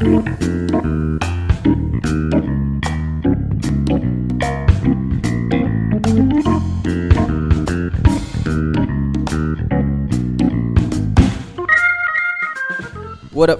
What 0.00 0.08
up 0.08 0.24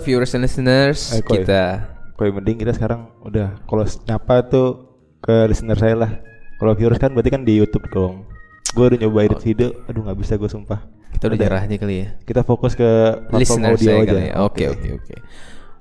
viewers 0.01 0.33
and 0.33 0.41
listeners? 0.41 1.13
Eh, 1.13 1.21
Koy. 1.21 1.45
kita 1.45 1.93
Koi 2.17 2.33
mending 2.33 2.57
kita 2.57 2.73
sekarang 2.73 3.13
udah 3.21 3.61
kalau 3.69 3.85
nyapa 4.09 4.41
tuh 4.49 4.97
ke 5.21 5.45
listener 5.45 5.77
saya 5.77 5.93
lah. 5.93 6.25
Kalau 6.57 6.73
viewers 6.73 6.97
kan 6.97 7.13
berarti 7.13 7.37
kan 7.37 7.45
di 7.45 7.61
YouTube 7.61 7.85
dong. 7.93 8.25
Gue 8.73 8.89
udah 8.89 8.97
nyoba 8.97 9.29
edit 9.29 9.45
video, 9.45 9.77
aduh 9.85 10.09
nggak 10.09 10.17
bisa 10.17 10.41
gue 10.41 10.49
sumpah. 10.49 10.89
kita 11.13 11.29
udah 11.29 11.37
jarahnya 11.37 11.77
kali 11.77 12.09
ya. 12.09 12.17
Kita 12.25 12.49
fokus 12.49 12.73
ke 12.73 12.89
Listener 13.37 13.77
audio 13.77 13.93
saya 13.93 14.09
aja. 14.09 14.17
ya. 14.17 14.41
Oke 14.41 14.73
oke 14.73 15.05
oke. 15.05 15.21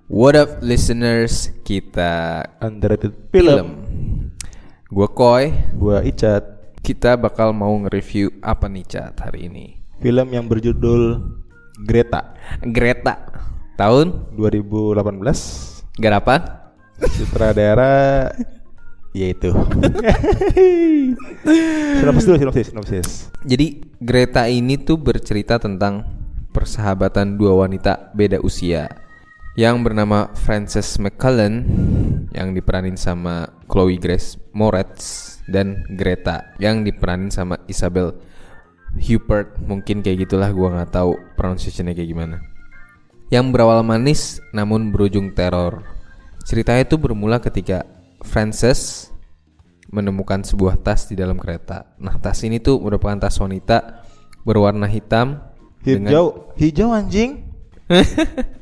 What 0.09 0.33
up 0.33 0.65
listeners? 0.65 1.53
Kita 1.61 2.41
Underrated 2.65 3.13
film. 3.29 3.45
film. 3.45 3.69
Gua 4.89 5.05
Koy. 5.05 5.53
Gua 5.77 6.01
Icat. 6.01 6.73
Kita 6.81 7.13
bakal 7.13 7.53
mau 7.53 7.69
nge-review 7.85 8.41
apa 8.41 8.65
nih 8.65 8.89
Cat 8.89 9.21
hari 9.21 9.45
ini? 9.45 9.77
Film 10.01 10.33
yang 10.33 10.49
berjudul 10.49 11.29
Greta 11.85 12.33
Greta. 12.65 13.21
Tahun 13.77 14.33
2018. 14.33 14.97
garapan? 16.01 16.41
Sutradara 17.13 18.33
yaitu. 19.13 19.53
sinopsis 22.01 22.25
dulu 22.25 22.37
sinopsis 22.41 22.67
sinopsis. 22.73 23.09
Jadi 23.45 23.85
Greta 24.01 24.49
ini 24.49 24.73
tuh 24.81 24.97
bercerita 24.97 25.61
tentang 25.61 26.01
persahabatan 26.49 27.37
dua 27.37 27.61
wanita 27.61 28.09
beda 28.17 28.41
usia 28.41 28.89
yang 29.59 29.83
bernama 29.83 30.31
Frances 30.39 30.95
McCullen 31.03 31.67
yang 32.31 32.55
diperanin 32.55 32.95
sama 32.95 33.43
Chloe 33.67 33.99
Grace 33.99 34.39
Moretz 34.55 35.35
dan 35.51 35.83
Greta 35.99 36.55
yang 36.63 36.87
diperanin 36.87 37.27
sama 37.27 37.59
Isabel 37.67 38.15
Huppert 38.95 39.59
mungkin 39.59 39.99
kayak 39.99 40.23
gitulah 40.23 40.47
gua 40.55 40.79
nggak 40.79 40.95
tahu 40.95 41.11
pronunciationnya 41.35 41.91
kayak 41.91 42.07
gimana 42.07 42.39
yang 43.27 43.51
berawal 43.51 43.83
manis 43.83 44.39
namun 44.55 44.95
berujung 44.95 45.35
teror 45.35 45.83
ceritanya 46.47 46.87
itu 46.87 46.95
bermula 46.95 47.43
ketika 47.43 47.83
Frances 48.23 49.11
menemukan 49.91 50.39
sebuah 50.39 50.85
tas 50.85 51.09
di 51.09 51.17
dalam 51.17 51.41
kereta. 51.41 51.97
Nah, 51.97 52.21
tas 52.21 52.45
ini 52.45 52.61
tuh 52.61 52.77
merupakan 52.77 53.17
tas 53.17 53.41
wanita 53.41 54.05
berwarna 54.45 54.85
hitam 54.85 55.41
dengan 55.81 56.13
Hijau, 56.13 56.27
hijau 56.53 56.89
anjing. 56.93 57.49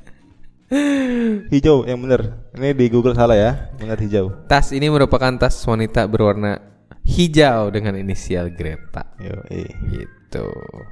hijau 1.54 1.88
yang 1.88 2.00
bener. 2.00 2.36
Ini 2.54 2.74
di 2.74 2.86
Google 2.88 3.16
salah 3.16 3.36
ya, 3.36 3.52
bener 3.76 3.98
hijau. 3.98 4.32
tas 4.48 4.72
ini 4.72 4.88
merupakan 4.88 5.32
tas 5.36 5.56
wanita 5.64 6.04
berwarna 6.06 6.60
hijau 7.04 7.72
dengan 7.72 7.96
inisial 7.96 8.52
Greta. 8.52 9.16
Yo. 9.18 9.38
Gitu. 9.88 10.46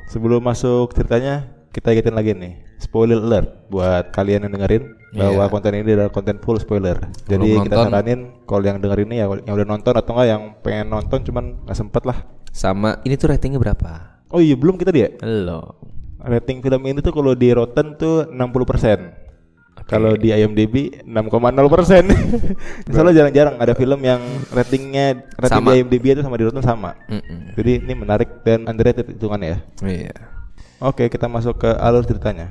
Sebelum 0.08 0.40
masuk 0.40 0.96
ceritanya, 0.96 1.52
kita 1.70 1.92
ingetin 1.92 2.16
lagi 2.16 2.32
nih. 2.32 2.54
Spoiler 2.76 3.20
alert 3.20 3.68
buat 3.68 4.12
kalian 4.12 4.48
yang 4.48 4.54
dengerin 4.56 4.84
bahwa 5.12 5.44
Iya. 5.44 5.52
konten 5.52 5.72
ini 5.76 5.92
adalah 5.96 6.12
konten 6.12 6.40
full 6.40 6.60
spoiler. 6.60 7.00
Jadi 7.24 7.40
Belum 7.56 7.64
kita 7.64 7.76
nonton. 7.76 7.88
saranin 7.88 8.20
kalau 8.44 8.64
yang 8.64 8.80
denger 8.80 9.00
ini 9.04 9.16
ya 9.20 9.28
yang 9.32 9.54
udah 9.56 9.68
nonton 9.68 9.94
atau 9.96 10.12
enggak 10.12 10.28
yang 10.28 10.42
pengen 10.60 10.88
nonton 10.92 11.20
cuman 11.24 11.44
nggak 11.64 11.78
sempet 11.78 12.04
lah. 12.04 12.18
Sama 12.52 13.00
ini 13.04 13.16
tuh 13.16 13.32
ratingnya 13.32 13.60
berapa? 13.60 14.24
Oh 14.32 14.40
iya 14.40 14.56
belum 14.56 14.76
kita 14.76 14.92
dia. 14.92 15.12
Lo. 15.24 15.80
Rating 16.20 16.60
film 16.60 16.84
ini 16.84 17.00
tuh 17.00 17.12
kalau 17.12 17.32
di 17.32 17.48
Rotten 17.52 17.96
tuh 17.96 18.28
60%. 18.28 19.25
Kalau 19.86 20.18
di 20.18 20.34
IMDb 20.34 21.06
6,0 21.06 21.70
persen. 21.70 22.10
Soalnya 22.94 23.22
jarang-jarang 23.22 23.56
ada 23.62 23.74
film 23.78 24.02
yang 24.02 24.22
ratingnya 24.50 25.30
rating 25.38 25.62
Sama. 25.62 25.70
di 25.78 25.86
IMDb 25.86 26.06
itu 26.18 26.22
sama 26.26 26.42
di 26.42 26.44
Rotten 26.50 26.66
sama. 26.66 26.98
Mm-mm. 27.06 27.54
Jadi 27.54 27.86
ini 27.86 27.94
menarik 27.94 28.42
dan 28.42 28.66
underrated 28.66 29.14
hitungannya 29.14 29.48
ya. 29.54 29.60
Iya. 29.86 30.16
Oke, 30.82 31.06
kita 31.08 31.30
masuk 31.30 31.62
ke 31.62 31.70
alur 31.70 32.02
ceritanya. 32.02 32.50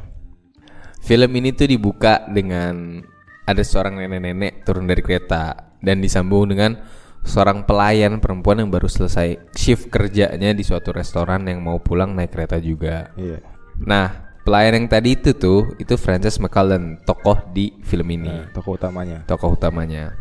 Film 1.03 1.31
ini 1.37 1.51
tuh 1.53 1.69
dibuka 1.69 2.23
dengan 2.31 3.03
ada 3.45 3.63
seorang 3.67 4.01
nenek-nenek 4.01 4.65
turun 4.65 4.89
dari 4.89 5.05
kereta 5.05 5.75
dan 5.83 6.01
disambung 6.01 6.49
dengan 6.49 6.81
seorang 7.25 7.69
pelayan 7.69 8.21
perempuan 8.21 8.65
yang 8.65 8.71
baru 8.73 8.89
selesai 8.89 9.53
shift 9.53 9.93
kerjanya 9.93 10.57
di 10.57 10.65
suatu 10.65 10.93
restoran 10.93 11.45
yang 11.45 11.61
mau 11.61 11.81
pulang 11.81 12.17
naik 12.17 12.33
kereta 12.33 12.57
juga. 12.57 13.13
Iya. 13.21 13.45
Nah, 13.85 14.34
pelayan 14.45 14.77
yang 14.77 14.87
tadi 14.87 15.17
itu 15.17 15.33
tuh 15.33 15.73
itu 15.77 15.97
Frances 15.97 16.37
McCullen, 16.37 17.01
tokoh 17.03 17.41
di 17.51 17.73
film 17.81 18.13
ini, 18.13 18.29
Nah, 18.29 18.53
tokoh 18.53 18.77
utamanya. 18.77 19.25
tokoh 19.25 19.57
utamanya. 19.57 20.13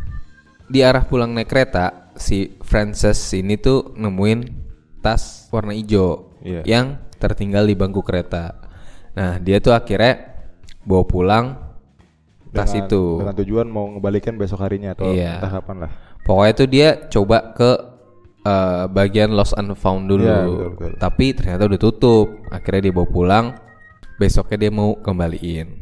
Di 0.64 0.80
arah 0.80 1.04
pulang 1.04 1.30
naik 1.30 1.46
kereta, 1.46 2.10
si 2.16 2.56
Frances 2.64 3.20
ini 3.32 3.54
tuh 3.54 3.92
nemuin 3.94 4.64
tas 4.98 5.46
warna 5.52 5.76
hijau 5.76 6.32
Iya. 6.40 6.64
yang 6.64 6.86
tertinggal 7.16 7.64
di 7.64 7.76
bangku 7.76 8.00
kereta. 8.00 8.64
Nah, 9.12 9.36
dia 9.36 9.60
tuh 9.60 9.70
akhirnya 9.70 10.32
bawa 10.80 11.04
pulang 11.04 11.44
tas 12.50 12.72
Dengan- 12.72 12.88
itu. 12.88 13.02
Dengan 13.20 13.36
tujuan 13.36 13.66
mau 13.68 13.86
ngebalikin 13.88 14.34
besok 14.34 14.64
harinya 14.64 14.96
atau 14.96 15.12
Iya. 15.12 15.36
entah 15.38 15.52
kapan 15.52 15.76
lah. 15.84 15.90
Pokoknya 16.24 16.52
tuh 16.54 16.68
dia 16.68 16.88
coba 17.08 17.52
ke 17.52 17.70
eh, 18.44 18.84
bagian 18.92 19.32
lost 19.32 19.56
and 19.56 19.72
found 19.72 20.04
dulu. 20.04 20.20
Iya, 20.20 20.44
betul, 20.44 20.68
betul. 20.76 20.92
Tapi 21.00 21.26
ternyata 21.32 21.62
udah 21.64 21.80
tutup. 21.80 22.26
Akhirnya 22.52 22.80
dia 22.84 22.92
bawa 22.92 23.08
pulang. 23.08 23.46
Besoknya 24.14 24.56
dia 24.56 24.70
mau 24.70 24.94
kembaliin. 24.94 25.74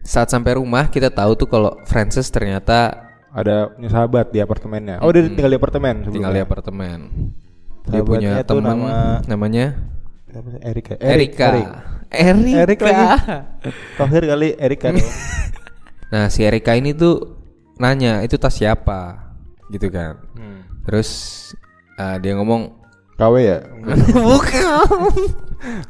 Saat 0.00 0.32
sampai 0.32 0.56
rumah 0.56 0.88
kita 0.88 1.08
tahu 1.08 1.36
tuh 1.36 1.46
kalau 1.46 1.76
Frances 1.84 2.28
ternyata 2.28 3.08
Ada 3.30 3.70
punya 3.70 3.88
sahabat 3.88 4.34
di 4.34 4.42
apartemennya. 4.42 4.98
Oh, 4.98 5.14
dia 5.14 5.22
tinggal 5.22 5.54
di 5.54 5.58
apartemen 5.58 5.94
sebelumnya. 6.02 6.14
tinggal 6.18 6.32
di 6.34 6.42
apartemen. 6.42 6.98
Dia 7.86 8.02
Sahabatnya 8.02 8.06
punya 8.10 8.32
tuh 8.42 8.48
teman 8.58 8.66
nama- 8.66 9.20
namanya? 9.24 9.66
Erika. 10.60 10.94
Erika. 10.98 11.46
Erik. 11.46 11.68
Erika. 12.10 12.58
Erik 12.58 12.80
lagi. 12.80 13.06
Tohir 13.98 14.22
kali 14.26 14.48
Erika. 14.56 14.88
Nah, 16.10 16.26
si 16.26 16.42
Erika 16.42 16.74
ini 16.74 16.90
tuh 16.90 17.38
nanya, 17.78 18.18
"Itu 18.26 18.34
tas 18.34 18.58
siapa?" 18.58 19.30
gitu 19.70 19.86
kan. 19.94 20.18
Hmm. 20.34 20.66
Terus 20.82 21.08
eh, 21.94 22.18
dia 22.18 22.34
ngomong, 22.34 22.79
KW 23.20 23.34
ya? 23.36 23.58
"Bukan." 24.16 25.12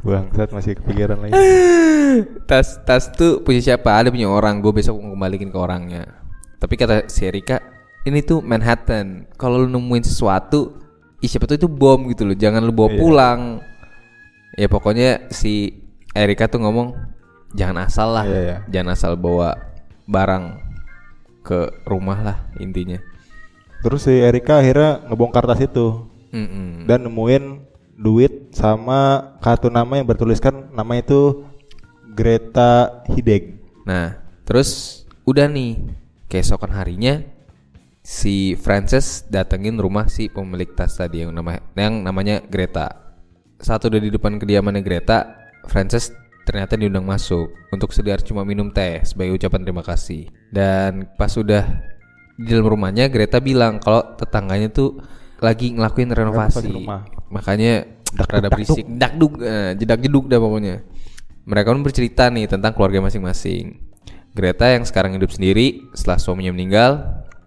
Bangsat 0.03 0.51
masih 0.51 0.75
kepikiran 0.83 1.23
lagi. 1.23 1.33
tas 2.51 2.83
tas 2.83 3.07
tuh 3.15 3.39
punya 3.47 3.63
siapa? 3.63 4.03
Ada 4.03 4.11
punya 4.11 4.27
orang. 4.27 4.59
Gue 4.59 4.75
besok 4.75 4.99
mau 4.99 5.15
kembaliin 5.15 5.47
ke 5.47 5.59
orangnya. 5.59 6.11
Tapi 6.59 6.75
kata 6.75 7.07
si 7.07 7.23
Erika, 7.25 7.63
ini 8.03 8.19
tuh 8.21 8.43
Manhattan. 8.43 9.31
Kalau 9.39 9.63
lu 9.63 9.71
nemuin 9.71 10.03
sesuatu, 10.03 10.75
ih 11.23 11.31
siapa 11.31 11.47
tuh 11.47 11.55
itu 11.55 11.69
bom 11.71 12.11
gitu 12.11 12.27
loh. 12.27 12.35
Jangan 12.35 12.67
lu 12.67 12.75
bawa 12.75 12.91
Iya. 12.91 12.99
pulang. 12.99 13.41
Ya 14.59 14.67
pokoknya 14.67 15.31
si 15.31 15.71
Erika 16.11 16.51
tuh 16.51 16.59
ngomong, 16.67 16.99
jangan 17.55 17.87
asal 17.87 18.11
lah, 18.11 18.27
Iya, 18.27 18.41
iya. 18.43 18.57
jangan 18.67 18.99
asal 18.99 19.15
bawa 19.15 19.55
barang 20.11 20.59
ke 21.47 21.87
rumah 21.87 22.19
lah 22.19 22.37
intinya. 22.59 22.99
Terus 23.81 24.11
si 24.11 24.19
Erika 24.19 24.59
akhirnya 24.59 25.07
ngebongkar 25.07 25.47
tas 25.47 25.62
itu 25.62 26.09
Mm-mm. 26.31 26.87
dan 26.87 27.07
nemuin 27.07 27.45
duit 28.01 28.57
sama 28.57 29.35
kartu 29.45 29.69
nama 29.69 30.01
yang 30.01 30.09
bertuliskan 30.09 30.73
nama 30.73 30.97
itu 30.97 31.45
Greta 32.11 33.05
Hideg. 33.13 33.61
Nah, 33.85 34.19
terus 34.49 35.03
udah 35.29 35.47
nih, 35.47 35.79
keesokan 36.27 36.73
harinya 36.73 37.21
si 38.01 38.57
Frances 38.57 39.29
datengin 39.29 39.77
rumah 39.77 40.09
si 40.09 40.33
pemilik 40.33 40.73
tas 40.73 40.97
tadi 40.97 41.23
yang 41.23 41.37
nama 41.37 41.61
yang 41.77 42.01
namanya 42.01 42.41
Greta. 42.41 43.15
Saat 43.61 43.85
udah 43.87 44.01
di 44.01 44.09
depan 44.09 44.41
kediamannya 44.41 44.81
Greta, 44.81 45.37
Frances 45.69 46.11
ternyata 46.49 46.75
diundang 46.75 47.05
masuk 47.05 47.53
untuk 47.69 47.93
sekedar 47.93 48.25
cuma 48.25 48.43
minum 48.43 48.73
teh 48.73 49.05
sebagai 49.05 49.37
ucapan 49.37 49.61
terima 49.62 49.85
kasih. 49.85 50.33
Dan 50.49 51.06
pas 51.21 51.31
udah 51.37 51.62
di 52.41 52.49
dalam 52.49 52.67
rumahnya 52.73 53.12
Greta 53.12 53.38
bilang 53.38 53.76
kalau 53.76 54.17
tetangganya 54.17 54.73
tuh 54.73 54.97
lagi 55.40 55.72
ngelakuin 55.75 56.12
renovasi. 56.12 56.62
Renovasi 56.62 56.76
rumah. 56.76 57.00
Makanya 57.32 57.72
rada 58.16 58.48
berisik, 58.50 58.87
dakduk, 58.87 59.40
eh, 59.42 59.72
jedak 59.78 60.00
jeduk 60.04 60.28
dah 60.28 60.38
pokoknya. 60.38 60.84
Mereka 61.48 61.69
pun 61.72 61.82
bercerita 61.82 62.28
nih 62.28 62.46
tentang 62.46 62.76
keluarga 62.76 63.02
masing-masing. 63.02 63.81
Greta 64.31 64.70
yang 64.70 64.87
sekarang 64.87 65.19
hidup 65.19 65.34
sendiri 65.34 65.90
setelah 65.90 66.22
suaminya 66.22 66.54
meninggal 66.54 66.90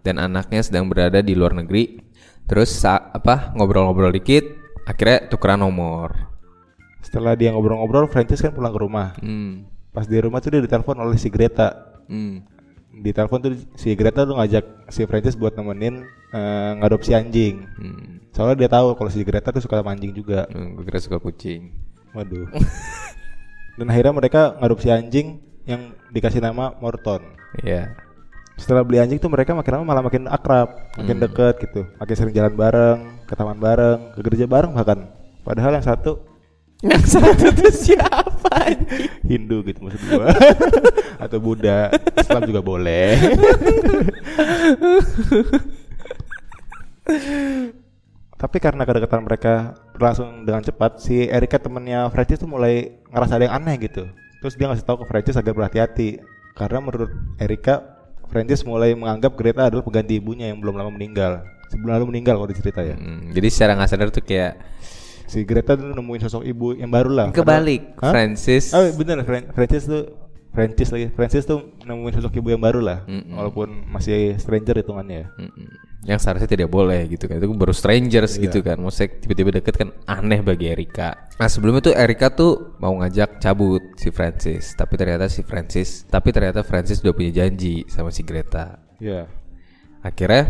dan 0.03 0.19
anaknya 0.19 0.59
sedang 0.59 0.91
berada 0.91 1.23
di 1.23 1.31
luar 1.31 1.55
negeri. 1.55 2.03
Terus 2.43 2.75
apa 2.83 3.55
ngobrol-ngobrol 3.55 4.11
dikit, 4.11 4.43
akhirnya 4.83 5.31
tukeran 5.31 5.63
nomor. 5.63 6.11
Setelah 6.99 7.39
dia 7.39 7.55
ngobrol-ngobrol, 7.55 8.11
Francis 8.11 8.43
kan 8.43 8.51
pulang 8.51 8.75
ke 8.75 8.79
rumah. 8.83 9.15
Hmm. 9.23 9.67
Pas 9.95 10.03
di 10.03 10.17
rumah 10.19 10.43
tuh 10.43 10.57
dia 10.57 10.61
ditelepon 10.65 10.99
oleh 10.99 11.15
si 11.15 11.31
Greta. 11.31 12.01
Hmm. 12.11 12.43
Di 12.93 13.09
telepon 13.09 13.41
tuh 13.41 13.51
si 13.73 13.91
Greta 13.93 14.21
tuh 14.21 14.37
ngajak 14.37 14.87
si 14.87 15.01
Francis 15.03 15.33
buat 15.33 15.53
nemenin 15.53 16.05
eh, 16.29 16.71
ngadopsi 16.77 17.11
anjing. 17.11 17.65
Hmm. 17.73 18.21
Soalnya 18.29 18.55
dia 18.55 18.69
tahu 18.69 18.93
kalau 18.93 19.09
si 19.09 19.21
Greta 19.21 19.49
tuh 19.49 19.59
suka 19.59 19.81
sama 19.81 19.91
anjing 19.91 20.13
juga. 20.13 20.45
Hmm, 20.47 20.77
Gue 20.77 20.85
kira 20.85 21.01
suka 21.01 21.17
kucing. 21.17 21.73
Waduh. 22.13 22.45
Dan 23.77 23.89
akhirnya 23.89 24.13
mereka 24.13 24.53
ngadopsi 24.57 24.87
anjing 24.87 25.41
yang 25.65 25.81
dikasih 26.09 26.39
nama 26.39 26.75
Morton. 26.77 27.23
Iya. 27.59 27.93
setelah 28.53 28.85
beli 28.85 29.01
anjing 29.01 29.17
tuh 29.17 29.33
mereka 29.33 29.57
makin 29.57 29.73
lama 29.73 29.83
malah 29.83 30.03
makin 30.05 30.29
akrab, 30.29 30.77
makin 30.93 31.17
Hmm. 31.17 31.25
deket 31.25 31.55
gitu, 31.57 31.89
makin 31.97 32.13
sering 32.13 32.33
jalan 32.33 32.53
bareng, 32.53 32.99
ke 33.25 33.33
taman 33.33 33.57
bareng, 33.57 34.13
ke 34.13 34.21
gereja 34.21 34.45
bareng 34.45 34.77
bahkan. 34.77 35.09
Padahal 35.41 35.73
yang 35.73 35.81
satu 35.81 36.21
Yang 36.85 37.17
satu 37.17 37.49
tuh 37.49 37.73
siapa? 37.73 38.77
Hindu 39.25 39.65
gitu 39.65 39.81
maksud 39.81 40.01
gua 40.05 40.29
atau 41.25 41.39
Buddha, 41.39 41.89
Islam 42.19 42.41
juga 42.43 42.61
boleh. 42.61 43.15
Tapi 48.43 48.57
karena 48.59 48.83
kedekatan 48.83 49.23
mereka 49.23 49.71
berlangsung 49.95 50.43
dengan 50.43 50.59
cepat, 50.59 50.99
si 50.99 51.31
Erika 51.31 51.55
temennya 51.59 52.11
Francis 52.11 52.43
tuh 52.43 52.51
mulai 52.51 52.99
ngerasa 53.07 53.39
ada 53.39 53.47
yang 53.47 53.55
aneh 53.63 53.75
gitu. 53.79 54.03
Terus 54.43 54.59
dia 54.59 54.67
ngasih 54.67 54.83
tahu 54.83 54.99
ke 55.03 55.05
Francis 55.07 55.39
agar 55.39 55.55
berhati-hati. 55.55 56.19
Karena 56.53 56.83
menurut 56.83 57.07
Erika, 57.39 58.03
Francis 58.27 58.67
mulai 58.67 58.91
menganggap 58.93 59.31
Greta 59.39 59.71
adalah 59.71 59.81
pengganti 59.81 60.19
ibunya 60.19 60.51
yang 60.51 60.59
belum 60.59 60.75
lama 60.75 60.91
meninggal. 60.91 61.47
Sebelum 61.71 61.95
lalu 61.95 62.05
meninggal 62.11 62.35
kalau 62.35 62.51
dicerita 62.51 62.83
ya. 62.83 62.99
Hmm, 62.99 63.31
jadi 63.31 63.47
secara 63.47 63.79
nggak 63.79 63.89
sadar 63.89 64.11
tuh 64.11 64.21
kayak 64.21 64.59
Si 65.23 65.41
Greta 65.47 65.73
tuh 65.73 65.95
nemuin 65.95 66.21
sosok 66.27 66.43
ibu 66.45 66.77
yang 66.77 66.91
baru 66.93 67.09
lah. 67.09 67.25
kebalik. 67.33 67.97
Francis 67.97 68.69
Oh 68.75 68.85
bener, 68.93 69.23
Fran 69.25 69.49
Francis 69.55 69.87
tuh 69.87 70.22
Francis 70.53 70.93
lagi. 70.93 71.09
Francis 71.11 71.43
tuh 71.43 71.73
nemuin 71.81 72.13
sosok 72.13 72.37
ibu 72.37 72.53
yang 72.53 72.61
baru 72.61 72.77
lah. 72.79 73.01
Mm-mm. 73.09 73.33
Walaupun 73.33 73.89
masih 73.89 74.37
stranger 74.37 74.77
hitungannya. 74.79 75.25
ya. 75.25 75.27
Mm-mm. 75.41 75.69
yang 76.03 76.19
seharusnya 76.19 76.51
tidak 76.51 76.67
boleh 76.67 77.07
gitu 77.07 77.31
kan 77.31 77.39
itu 77.39 77.47
baru 77.55 77.71
strangers 77.71 78.35
Iya. 78.35 78.51
gitu 78.51 78.59
kan 78.59 78.75
maksudnya 78.75 79.23
tiba-tiba 79.23 79.55
deket 79.55 79.71
kan 79.79 79.95
aneh 80.03 80.43
bagi 80.43 80.67
Erika 80.67 81.15
nah 81.39 81.47
sebelumnya 81.47 81.79
tuh 81.79 81.95
Erika 81.95 82.27
tuh 82.27 82.75
mau 82.83 82.91
ngajak 82.99 83.39
cabut 83.39 83.79
si 83.95 84.11
Francis 84.11 84.75
tapi 84.75 84.99
ternyata 84.99 85.31
si 85.31 85.47
Francis 85.47 86.03
tapi 86.03 86.35
ternyata 86.35 86.59
Francis 86.59 86.99
udah 86.99 87.15
punya 87.15 87.31
janji 87.31 87.87
sama 87.87 88.11
si 88.11 88.19
Greta 88.19 88.83
Iya. 88.99 89.31
akhirnya 90.03 90.43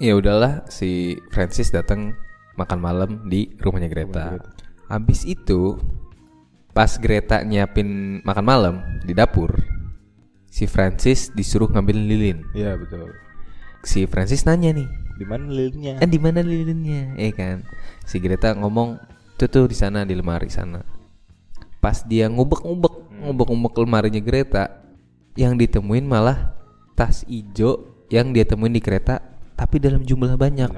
ya 0.00 0.16
udahlah 0.16 0.64
si 0.72 1.20
Francis 1.28 1.68
datang 1.68 2.16
makan 2.56 2.80
malam 2.80 3.10
di 3.28 3.52
rumahnya 3.60 3.92
Greta 3.92 4.40
habis 4.88 5.28
itu 5.28 5.76
pas 6.80 6.96
Greta 6.96 7.44
nyiapin 7.44 8.24
makan 8.24 8.40
malam 8.48 8.74
di 9.04 9.12
dapur 9.12 9.52
si 10.48 10.64
Francis 10.64 11.28
disuruh 11.28 11.68
ngambil 11.68 11.92
lilin 11.92 12.40
Iya 12.56 12.80
betul. 12.80 13.12
si 13.84 14.08
Francis 14.08 14.48
nanya 14.48 14.72
nih 14.72 14.88
Di 15.20 15.28
mana 15.28 15.52
lilinnya? 15.52 16.00
Eh 16.00 16.08
di 16.08 16.16
mana 16.16 16.40
lilinnya? 16.40 17.12
Eh 17.20 17.36
kan. 17.36 17.60
Si 18.08 18.16
Greta 18.16 18.56
ngomong 18.56 18.96
tuh 19.36 19.52
tuh 19.52 19.68
di 19.68 19.76
sana 19.76 20.08
di 20.08 20.16
lemari 20.16 20.48
sana. 20.48 20.80
Pas 21.76 22.00
dia 22.08 22.24
ngubek-ngubek, 22.32 23.20
ngubek-ngubek 23.28 23.84
lemarinya 23.84 24.16
Greta, 24.24 24.80
yang 25.36 25.60
ditemuin 25.60 26.08
malah 26.08 26.56
tas 26.96 27.28
ijo 27.28 28.00
yang 28.08 28.32
dia 28.32 28.48
temuin 28.48 28.72
di 28.72 28.80
kereta 28.80 29.20
tapi 29.60 29.76
dalam 29.76 30.00
jumlah 30.00 30.40
banyak. 30.40 30.72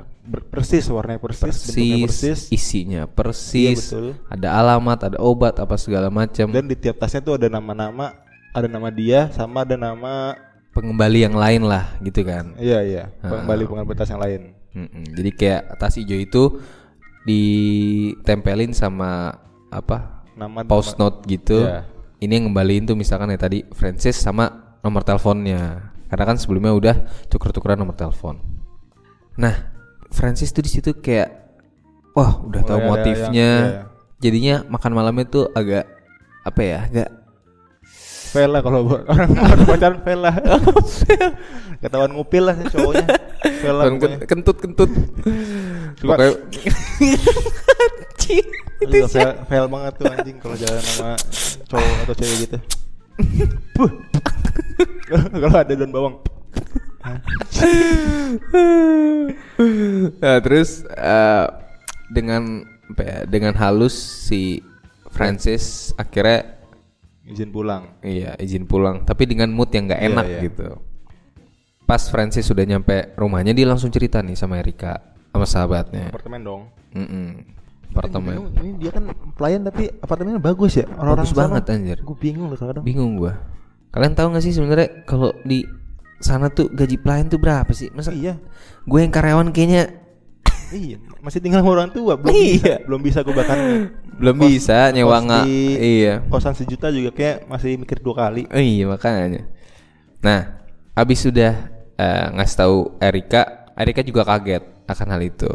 Persis 0.51 0.91
warnanya 0.91 1.23
persis, 1.23 1.71
bentuknya 1.71 2.03
Persis, 2.03 2.03
persis. 2.03 2.41
isinya 2.51 3.03
persis, 3.07 3.79
Iya, 3.79 3.79
betul. 3.79 4.07
ada 4.27 4.49
alamat, 4.59 4.99
ada 5.07 5.19
obat 5.23 5.55
apa 5.57 5.79
segala 5.79 6.11
macam. 6.11 6.51
Dan 6.51 6.67
di 6.67 6.75
tiap 6.75 6.99
tasnya 6.99 7.23
tuh 7.23 7.39
ada 7.39 7.47
nama-nama, 7.47 8.11
ada 8.51 8.67
nama 8.67 8.91
dia 8.91 9.31
sama 9.31 9.63
ada 9.63 9.79
nama 9.79 10.35
Pengembali 10.73 11.19
yang 11.21 11.37
lain 11.37 11.63
lah 11.63 11.95
gitu 12.01 12.25
kan. 12.25 12.57
iya 12.57 12.81
iya, 12.83 13.05
Ah. 13.21 13.29
pengembali 13.31 13.69
pengambil 13.69 13.95
tas 13.95 14.09
yang 14.09 14.19
lain. 14.19 14.57
Mm-mm. 14.73 15.05
Jadi 15.13 15.31
kayak 15.31 15.77
tas 15.77 15.95
ijo 15.95 16.17
itu 16.17 16.43
ditempelin 17.23 18.73
sama 18.73 19.37
apa 19.69 20.25
Nama 20.33 20.65
post 20.65 20.97
note 20.97 21.23
gitu. 21.29 21.61
Iya. 21.61 21.85
Ini 22.19 22.33
yang 22.41 22.45
ngembaliin 22.49 22.89
tuh 22.89 22.97
misalkan 22.97 23.29
ya 23.29 23.39
tadi 23.39 23.69
Francis 23.75 24.17
sama 24.17 24.49
nomor 24.81 25.05
teleponnya. 25.05 25.93
Karena 26.09 26.25
kan 26.25 26.37
sebelumnya 26.41 26.73
udah 26.73 26.97
tuker-tukeran 27.29 27.77
nomor 27.77 27.93
telepon. 27.93 28.41
Nah, 29.35 29.55
Francis 30.09 30.51
tuh 30.51 30.61
di 30.61 30.71
situ 30.71 30.93
kayak 30.95 31.29
wah 32.13 32.41
udah 32.41 32.61
tahu 32.61 32.77
Mulai 32.77 32.85
ada 32.85 32.93
motifnya. 32.93 33.31
yang- 33.33 33.67
iya. 33.67 33.83
Jadinya 34.19 34.55
makan 34.69 34.93
malamnya 34.93 35.27
tuh 35.27 35.51
agak 35.51 35.83
apa 36.43 36.61
ya? 36.61 36.79
Agak 36.85 37.09
Vela 38.33 38.59
kalau 38.61 38.81
buat 38.87 39.03
orang 39.13 39.29
pacaran 39.67 40.01
Vela. 40.01 40.33
Ketahuan 41.83 42.13
ngupil 42.13 42.43
lah 42.45 42.55
si 42.55 42.65
cowoknya. 42.71 43.07
Vela 43.61 43.83
Kan- 43.83 43.93
pokoknya. 43.95 44.19
kentut-kentut. 44.25 44.91
Suka- 45.99 46.17
Anjing, 48.23 48.47
itu 48.81 48.97
fail, 49.07 49.31
fail 49.45 49.67
banget 49.67 49.93
tuh 49.95 50.07
anjing 50.09 50.37
kalau 50.39 50.55
jalan 50.55 50.81
sama 50.81 51.11
cowok 51.67 51.97
atau 52.03 52.15
cewek 52.15 52.37
gitu. 52.41 52.59
Kalau 55.13 55.59
ada 55.59 55.73
daun 55.75 55.93
bawang. 55.93 56.15
Nah, 60.23 60.39
terus 60.43 60.87
eh, 60.87 61.47
dengan 62.13 62.63
apa 62.93 63.03
ya, 63.03 63.19
dengan 63.25 63.55
halus 63.57 63.95
si 64.29 64.61
Francis 65.11 65.93
akhirnya 65.97 66.61
Izin 67.23 67.55
pulang. 67.55 67.87
iya 68.03 68.35
izin 68.37 68.67
pulang 68.67 69.07
tapi 69.07 69.31
dengan 69.31 69.49
mood 69.55 69.71
yang 69.71 69.87
nggak 69.87 70.03
Iya, 70.03 70.09
enak 70.11 70.27
iya. 70.27 70.41
gitu 70.47 70.69
pas 71.87 72.03
Francis 72.11 72.47
sudah 72.47 72.67
nyampe 72.67 73.15
rumahnya 73.15 73.55
dia 73.55 73.67
langsung 73.67 73.91
cerita 73.91 74.19
nih 74.21 74.35
sama 74.35 74.59
Erika 74.59 74.99
sama 75.33 75.47
sahabatnya 75.49 76.11
Apartemen 76.13 76.41
dong. 76.45 76.63
Mm-mm. 76.93 77.27
apartemen 77.93 78.35
Ini, 78.37 78.49
ini 78.61 78.71
dia 78.81 78.91
kan 78.93 79.05
pelayan 79.37 79.65
tapi 79.65 79.89
apartemennya 80.01 80.41
bagus 80.41 80.81
ya. 80.81 80.89
Orang-orang 80.97 81.29
Bagus 81.29 81.37
banget, 81.37 81.63
anjir. 81.69 81.99
Gue 82.01 82.17
bingung 82.17 82.49
loh 82.49 82.57
kadang. 82.57 82.85
bingung 82.85 83.17
gua 83.17 83.37
kalian 83.93 84.17
tahu 84.17 84.33
nggak 84.33 84.45
sih 84.45 84.53
sebenarnya 84.57 85.05
kalau 85.05 85.33
di 85.45 85.65
sana 86.23 86.47
tuh 86.47 86.67
gaji 86.69 86.97
pelayan 86.97 87.27
tuh 87.27 87.37
berapa 87.37 87.69
sih 87.71 87.91
masa 87.91 88.11
Iya. 88.11 88.39
gue 88.83 88.99
yang 88.99 89.11
karyawan 89.11 89.51
kayaknya 89.51 89.99
Iya, 90.73 90.97
masih 91.21 91.39
tinggal 91.39 91.61
sama 91.61 91.77
orang 91.77 91.93
tua, 91.93 92.17
belum 92.17 92.33
Iya. 92.33 92.49
bisa, 92.57 92.75
belum 92.83 93.01
bisa 93.03 93.19
gue 93.21 93.35
bahkan 93.35 93.59
belum 94.17 94.37
kos- 94.39 94.49
bisa 94.49 94.79
nyewa 94.89 95.21
nggak 95.21 95.45
iya 95.79 96.15
kosan 96.25 96.55
sejuta 96.55 96.89
juga 96.89 97.13
kayak 97.13 97.45
masih 97.45 97.77
mikir 97.77 98.01
dua 98.01 98.17
kali. 98.19 98.49
Oh 98.49 98.57
iya 98.57 98.89
makanya. 98.89 99.45
Nah, 100.19 100.65
abis 100.95 101.19
sudah 101.23 101.69
eh, 101.93 102.27
ngasih 102.33 102.57
tahu 102.57 102.77
Erika, 102.99 103.43
Erika 103.75 104.01
juga 104.01 104.25
kaget 104.25 104.65
akan 104.87 105.09
hal 105.11 105.21
itu. 105.23 105.53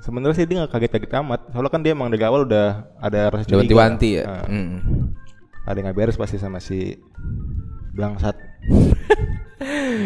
Sebenarnya 0.00 0.34
sih 0.34 0.46
dia 0.46 0.56
nggak 0.58 0.72
kaget-kaget 0.72 1.12
amat, 1.14 1.40
soalnya 1.48 1.68
kan 1.68 1.80
dia 1.80 1.92
emang 1.92 2.08
dari 2.08 2.24
awal 2.24 2.42
udah 2.42 2.88
ada 2.98 3.28
rasa 3.28 3.44
curiga. 3.44 3.60
wanti-wanti 3.60 4.08
ya. 4.16 4.24
Nah, 4.24 4.44
Mm. 4.48 4.76
ada 5.62 5.76
yang 5.76 5.86
nggak 5.86 5.98
beres 5.98 6.16
pasti 6.16 6.36
sama 6.36 6.56
si 6.56 6.96
Blangsat 7.92 8.34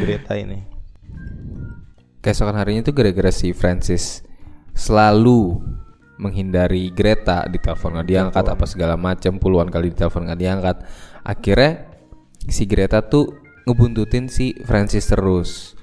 Greta 0.05 0.34
ini. 0.36 0.58
Keesokan 2.20 2.58
harinya 2.58 2.82
tuh 2.82 2.94
gara-gara 2.96 3.31
si 3.31 3.55
Francis 3.55 4.27
selalu 4.77 5.63
menghindari 6.17 6.91
Greta 6.93 7.44
di 7.46 7.60
telepon 7.60 7.96
nggak 7.96 8.08
diangkat 8.08 8.44
apa 8.48 8.65
segala 8.65 8.96
macam 8.96 9.36
puluhan 9.36 9.69
kali 9.69 9.93
di 9.93 9.96
telepon 10.01 10.25
nggak 10.25 10.41
diangkat 10.41 10.77
akhirnya 11.25 11.72
si 12.48 12.65
Greta 12.65 13.05
tuh 13.05 13.36
ngebuntutin 13.69 14.32
si 14.32 14.56
Francis 14.65 15.05
terus 15.13 15.77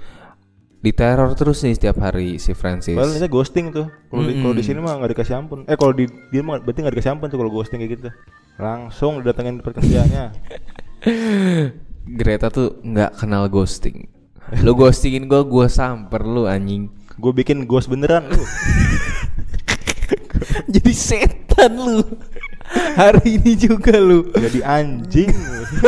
diteror 0.83 1.31
terus 1.37 1.63
nih 1.63 1.79
setiap 1.79 2.01
hari 2.03 2.41
si 2.43 2.51
Francis 2.51 2.97
Padahal 2.97 3.31
ghosting 3.31 3.71
tuh. 3.71 3.87
Kalau 4.11 4.23
di, 4.27 4.33
kalau 4.43 4.53
di 4.57 4.63
sini 4.67 4.83
mah 4.83 4.99
nggak 4.99 5.15
dikasih 5.15 5.35
ampun. 5.39 5.63
Eh 5.63 5.79
kalau 5.79 5.95
di 5.95 6.11
dia 6.27 6.43
mah 6.43 6.59
berarti 6.59 6.83
nggak 6.83 6.93
dikasih 6.99 7.11
ampun 7.15 7.31
tuh 7.31 7.39
kalau 7.39 7.51
ghosting 7.55 7.79
kayak 7.79 7.91
gitu. 7.95 8.09
Langsung 8.59 9.23
didatengin 9.23 9.63
pekerjaannya. 9.63 10.25
Greta 12.03 12.47
tuh 12.47 12.79
nggak 12.81 13.15
kenal 13.15 13.47
ghosting. 13.47 14.07
Lu 14.59 14.73
ghostingin 14.73 15.25
gue, 15.25 15.41
gue 15.41 15.65
samper 15.65 16.21
lu 16.21 16.45
anjing. 16.45 16.91
Gue 17.15 17.31
bikin 17.31 17.63
ghost 17.63 17.87
beneran 17.87 18.27
lu. 18.27 18.43
Jadi 20.73 20.91
setan 20.91 21.73
lu. 21.73 22.03
Hari 22.73 23.39
ini 23.39 23.51
juga 23.55 23.95
lu. 23.95 24.27
Jadi 24.31 24.59
anjing. 24.59 25.31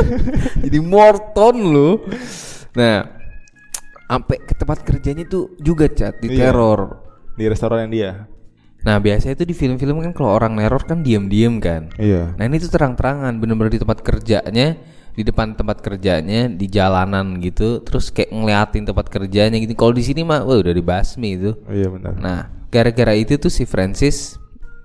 Jadi 0.63 0.77
Morton 0.79 1.55
lu. 1.65 1.89
Nah, 2.75 2.97
sampai 4.05 4.37
ke 4.39 4.53
tempat 4.53 4.77
kerjanya 4.81 5.23
tuh 5.25 5.53
juga 5.57 5.87
cat 5.87 6.19
di 6.21 6.31
Iya. 6.31 6.51
teror. 6.51 7.01
di 7.35 7.43
restoran 7.51 7.83
yang 7.83 7.91
dia. 7.91 8.11
Nah, 8.87 8.95
biasanya 8.95 9.35
itu 9.35 9.43
di 9.43 9.51
film-film 9.51 9.99
kan 9.99 10.15
kalau 10.15 10.31
orang 10.31 10.55
neror 10.55 10.79
kan 10.79 11.03
diam-diam 11.03 11.59
kan. 11.59 11.91
Iya. 11.99 12.31
Nah, 12.31 12.43
ini 12.47 12.63
tuh 12.63 12.71
terang-terangan 12.71 13.35
bener-bener 13.35 13.75
di 13.75 13.83
tempat 13.83 13.99
kerjanya, 13.99 14.79
di 15.15 15.23
depan 15.23 15.55
tempat 15.55 15.79
kerjanya, 15.79 16.51
di 16.51 16.67
jalanan 16.67 17.39
gitu, 17.39 17.79
terus 17.81 18.11
kayak 18.11 18.35
ngeliatin 18.35 18.83
tempat 18.83 19.07
kerjanya 19.07 19.55
gitu. 19.57 19.71
Kalau 19.73 19.95
di 19.95 20.03
sini 20.03 20.21
mah 20.21 20.43
wah 20.43 20.59
udah 20.59 20.75
dibasmi 20.75 21.29
itu. 21.39 21.55
Iya 21.71 21.87
benar. 21.87 22.13
Nah, 22.19 22.39
gara-gara 22.67 23.15
itu 23.15 23.39
tuh 23.39 23.47
si 23.47 23.63
Francis 23.63 24.35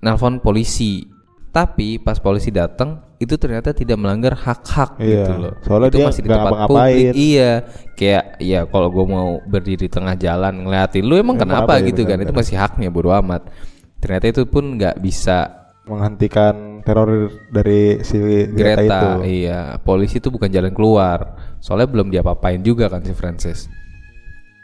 nelpon 0.00 0.38
polisi. 0.38 1.04
Tapi 1.50 1.98
pas 1.98 2.14
polisi 2.22 2.54
datang 2.54 3.02
itu 3.18 3.34
ternyata 3.34 3.74
tidak 3.74 3.98
melanggar 3.98 4.38
hak-hak 4.38 5.02
Iya, 5.02 5.26
gitu 5.26 5.32
loh. 5.34 5.52
soalnya 5.66 5.90
itu 5.90 5.98
dia 5.98 6.06
masih 6.06 6.22
di 6.22 6.28
tempat 6.30 6.52
publik. 6.62 7.04
Iya, 7.12 7.50
kayak 7.98 8.24
ya 8.38 8.60
kalau 8.70 8.88
gue 8.88 9.04
mau 9.04 9.28
berdiri 9.44 9.84
di 9.84 9.90
tengah 9.90 10.14
jalan 10.14 10.62
ngeliatin 10.62 11.02
lu 11.02 11.18
emang 11.18 11.34
Emang 11.36 11.42
kenapa 11.42 11.74
apa 11.74 11.84
gitu 11.84 12.06
kan? 12.06 12.22
benar-benar. 12.22 12.30
Itu 12.30 12.34
masih 12.38 12.54
haknya 12.56 12.88
bodo 12.94 13.10
amat. 13.12 13.50
Ternyata 13.98 14.26
itu 14.30 14.42
pun 14.46 14.78
nggak 14.78 15.02
bisa 15.02 15.59
menghentikan 15.90 16.80
teror 16.86 17.28
dari 17.50 17.98
si 18.06 18.16
Greta, 18.54 18.86
Greta, 18.86 19.00
itu. 19.20 19.44
iya. 19.44 19.60
Polisi 19.82 20.22
itu 20.22 20.30
bukan 20.30 20.46
jalan 20.48 20.70
keluar. 20.70 21.34
Soalnya 21.58 21.90
belum 21.90 22.08
diapa-apain 22.08 22.62
juga 22.62 22.86
kan 22.88 23.02
si 23.02 23.12
Francis. 23.12 23.66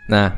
Nah, 0.07 0.33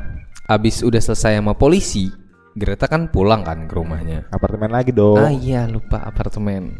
abis 0.49 0.81
udah 0.81 0.97
selesai 0.97 1.37
sama 1.37 1.53
polisi, 1.53 2.09
Greta 2.57 2.89
kan 2.89 3.07
pulang 3.13 3.45
kan 3.45 3.69
ke 3.69 3.73
rumahnya. 3.77 4.27
Apartemen 4.33 4.73
lagi 4.73 4.89
dong. 4.91 5.21
Ah 5.21 5.29
iya 5.31 5.69
lupa 5.69 6.01
apartemen. 6.01 6.75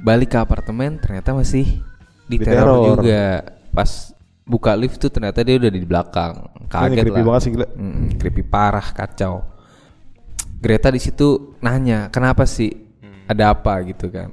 Balik 0.00 0.34
ke 0.34 0.38
apartemen 0.40 0.98
ternyata 0.98 1.36
masih 1.36 1.84
diteror 2.26 2.64
Diteror. 2.64 2.84
juga. 2.98 3.24
Pas 3.70 4.10
buka 4.44 4.72
lift 4.76 5.00
tuh 5.00 5.08
ternyata 5.12 5.44
dia 5.44 5.56
udah 5.60 5.70
di 5.70 5.84
belakang. 5.86 6.34
Kaget 6.66 7.04
creepy 7.06 7.20
lah. 7.20 7.26
banget 7.30 7.42
sih 7.46 7.50
gila. 7.54 7.66
Mm, 7.76 8.04
creepy 8.18 8.42
parah 8.42 8.88
kacau. 8.90 9.34
Greta 10.58 10.88
di 10.88 11.00
situ 11.00 11.54
nanya 11.60 12.08
kenapa 12.08 12.48
sih. 12.48 12.83
Ada 13.24 13.52
apa 13.52 13.80
gitu 13.84 14.08
kan. 14.08 14.30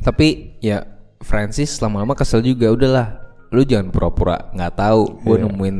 Tapi 0.00 0.56
ya 0.62 0.86
Francis 1.20 1.76
lama-lama 1.78 2.16
kesel 2.16 2.40
juga 2.40 2.72
udahlah. 2.72 3.20
Lu 3.52 3.66
jangan 3.66 3.90
pura-pura 3.92 4.48
nggak 4.54 4.74
tahu. 4.78 5.02
Gue 5.20 5.36
Iya. 5.36 5.44
nemuin 5.50 5.76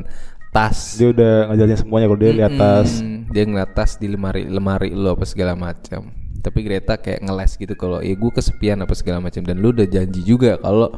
tas. 0.51 0.99
Dia 0.99 1.15
udah 1.15 1.33
ngejelasin 1.51 1.79
semuanya 1.87 2.07
kalau 2.11 2.21
dia 2.21 2.33
di 2.35 2.45
atas. 2.45 2.89
Mm, 3.01 3.19
dia 3.31 3.43
ngeliat 3.47 3.71
tas 3.73 3.91
di 3.97 4.07
lemari 4.11 4.43
lemari 4.45 4.91
lo 4.93 5.15
apa 5.15 5.25
segala 5.25 5.55
macam. 5.55 6.11
Tapi 6.41 6.59
Greta 6.65 6.97
kayak 6.97 7.21
ngeles 7.23 7.53
gitu 7.57 7.75
kalau 7.77 8.01
ya 8.01 8.17
gue 8.17 8.31
kesepian 8.33 8.81
apa 8.81 8.93
segala 8.97 9.21
macam 9.21 9.45
dan 9.45 9.61
lu 9.61 9.71
udah 9.71 9.85
janji 9.87 10.25
juga 10.25 10.57
kalau 10.57 10.89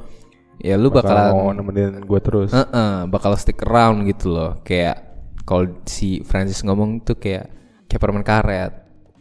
ya 0.63 0.79
lu 0.79 0.87
bakal 0.89 1.11
bakalan 1.19 1.35
mau 1.35 1.51
nemenin 1.53 2.03
gue 2.03 2.21
terus. 2.23 2.51
Heeh, 2.55 3.11
bakal 3.11 3.35
stick 3.37 3.61
around 3.67 4.07
gitu 4.07 4.31
loh. 4.33 4.63
Kayak 4.63 5.03
kalau 5.43 5.67
si 5.85 6.23
Francis 6.23 6.63
ngomong 6.63 7.03
tuh 7.03 7.19
kayak 7.19 7.51
kayak 7.91 8.01
permen 8.01 8.23
karet. 8.25 8.73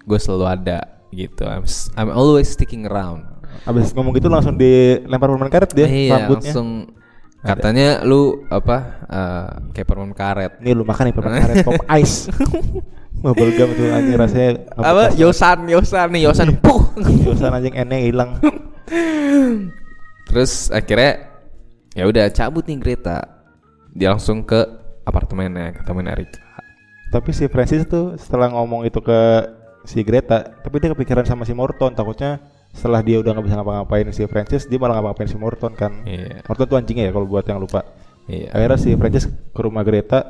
Gue 0.05 0.17
selalu 0.17 0.45
ada 0.48 1.00
gitu. 1.11 1.43
I'm 1.45 1.67
I'm 1.99 2.09
always 2.11 2.51
sticking 2.51 2.87
around. 2.87 3.27
Abis 3.67 3.93
ngomong 3.93 4.15
gitu 4.17 4.31
langsung 4.31 4.57
dilempar 4.57 5.29
permen 5.29 5.51
karet 5.51 5.71
dia 5.75 5.85
iya, 5.85 6.25
rambutnya. 6.25 6.49
langsung 6.49 6.69
katanya 7.41 8.01
lu 8.01 8.47
apa 8.49 8.77
eh, 9.05 9.47
kayak 9.75 9.87
permen 9.87 10.15
karet. 10.15 10.57
Nih 10.63 10.73
lu 10.73 10.87
makan 10.87 11.11
nih 11.11 11.15
permen 11.15 11.37
karet 11.37 11.55
pop 11.61 11.77
ice. 12.01 12.31
Bubble 13.21 13.53
gum 13.53 13.69
tuh 13.77 13.93
anjing 13.93 14.17
rasanya 14.17 14.49
Apa? 14.81 15.13
Yosan, 15.13 15.69
Yosan 15.69 16.09
nih, 16.09 16.25
Yosan. 16.25 16.57
Puh. 16.57 16.89
Yosan 17.21 17.53
anjing 17.53 17.77
eneng 17.77 18.01
hilang. 18.01 18.29
Terus 20.31 20.73
akhirnya 20.73 21.29
ya 21.93 22.09
udah 22.09 22.25
cabut 22.33 22.65
nih 22.65 22.81
Greta. 22.81 23.45
Dia 23.93 24.17
langsung 24.17 24.41
ke 24.41 24.57
apartemennya, 25.05 25.75
ke 25.75 25.81
temen 25.85 26.09
Erika. 26.09 26.41
Tapi 27.11 27.29
si 27.35 27.45
Francis 27.51 27.85
tuh 27.85 28.15
setelah 28.15 28.49
ngomong 28.55 28.87
itu 28.87 28.97
ke 29.03 29.19
si 29.85 30.05
Greta, 30.05 30.61
tapi 30.61 30.81
dia 30.81 30.93
kepikiran 30.93 31.25
sama 31.25 31.43
si 31.47 31.53
Morton. 31.53 31.93
Takutnya 31.93 32.41
setelah 32.71 33.03
dia 33.03 33.19
udah 33.19 33.35
nggak 33.35 33.45
bisa 33.45 33.55
ngapa-ngapain 33.59 34.07
si 34.15 34.23
Francis, 34.29 34.63
dia 34.69 34.79
malah 34.79 35.00
ngapa-ngapain 35.00 35.29
si 35.29 35.38
Morton 35.38 35.73
kan. 35.75 35.91
Iya. 36.07 36.45
Morton 36.47 36.65
tuh 36.67 36.77
anjingnya 36.79 37.09
ya 37.09 37.11
kalau 37.11 37.27
buat 37.27 37.43
yang 37.43 37.59
lupa. 37.59 37.83
Iya. 38.31 38.47
Akhirnya 38.55 38.77
si 38.79 38.89
Francis 38.95 39.25
ke 39.27 39.61
rumah 39.61 39.83
Greta, 39.83 40.23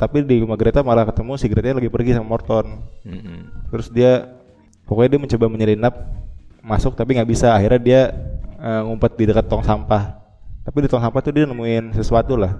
tapi 0.00 0.24
di 0.24 0.40
rumah 0.40 0.56
Greta 0.56 0.80
malah 0.80 1.04
ketemu 1.06 1.32
si 1.36 1.46
Greta 1.46 1.76
lagi 1.76 1.92
pergi 1.92 2.16
sama 2.16 2.26
Morton. 2.26 2.66
Mm-mm. 3.04 3.68
Terus 3.70 3.86
dia 3.92 4.40
pokoknya 4.88 5.16
dia 5.16 5.20
mencoba 5.20 5.46
menyelinap 5.46 5.94
masuk 6.64 6.96
tapi 6.96 7.20
nggak 7.20 7.28
bisa. 7.28 7.52
Akhirnya 7.52 7.80
dia 7.80 8.00
eh, 8.58 8.82
ngumpet 8.82 9.14
di 9.20 9.24
dekat 9.28 9.46
tong 9.46 9.62
sampah. 9.62 10.16
Tapi 10.64 10.76
di 10.84 10.88
tong 10.88 11.04
sampah 11.04 11.20
tuh 11.20 11.32
dia 11.36 11.44
nemuin 11.44 11.92
sesuatu 11.92 12.34
lah. 12.34 12.58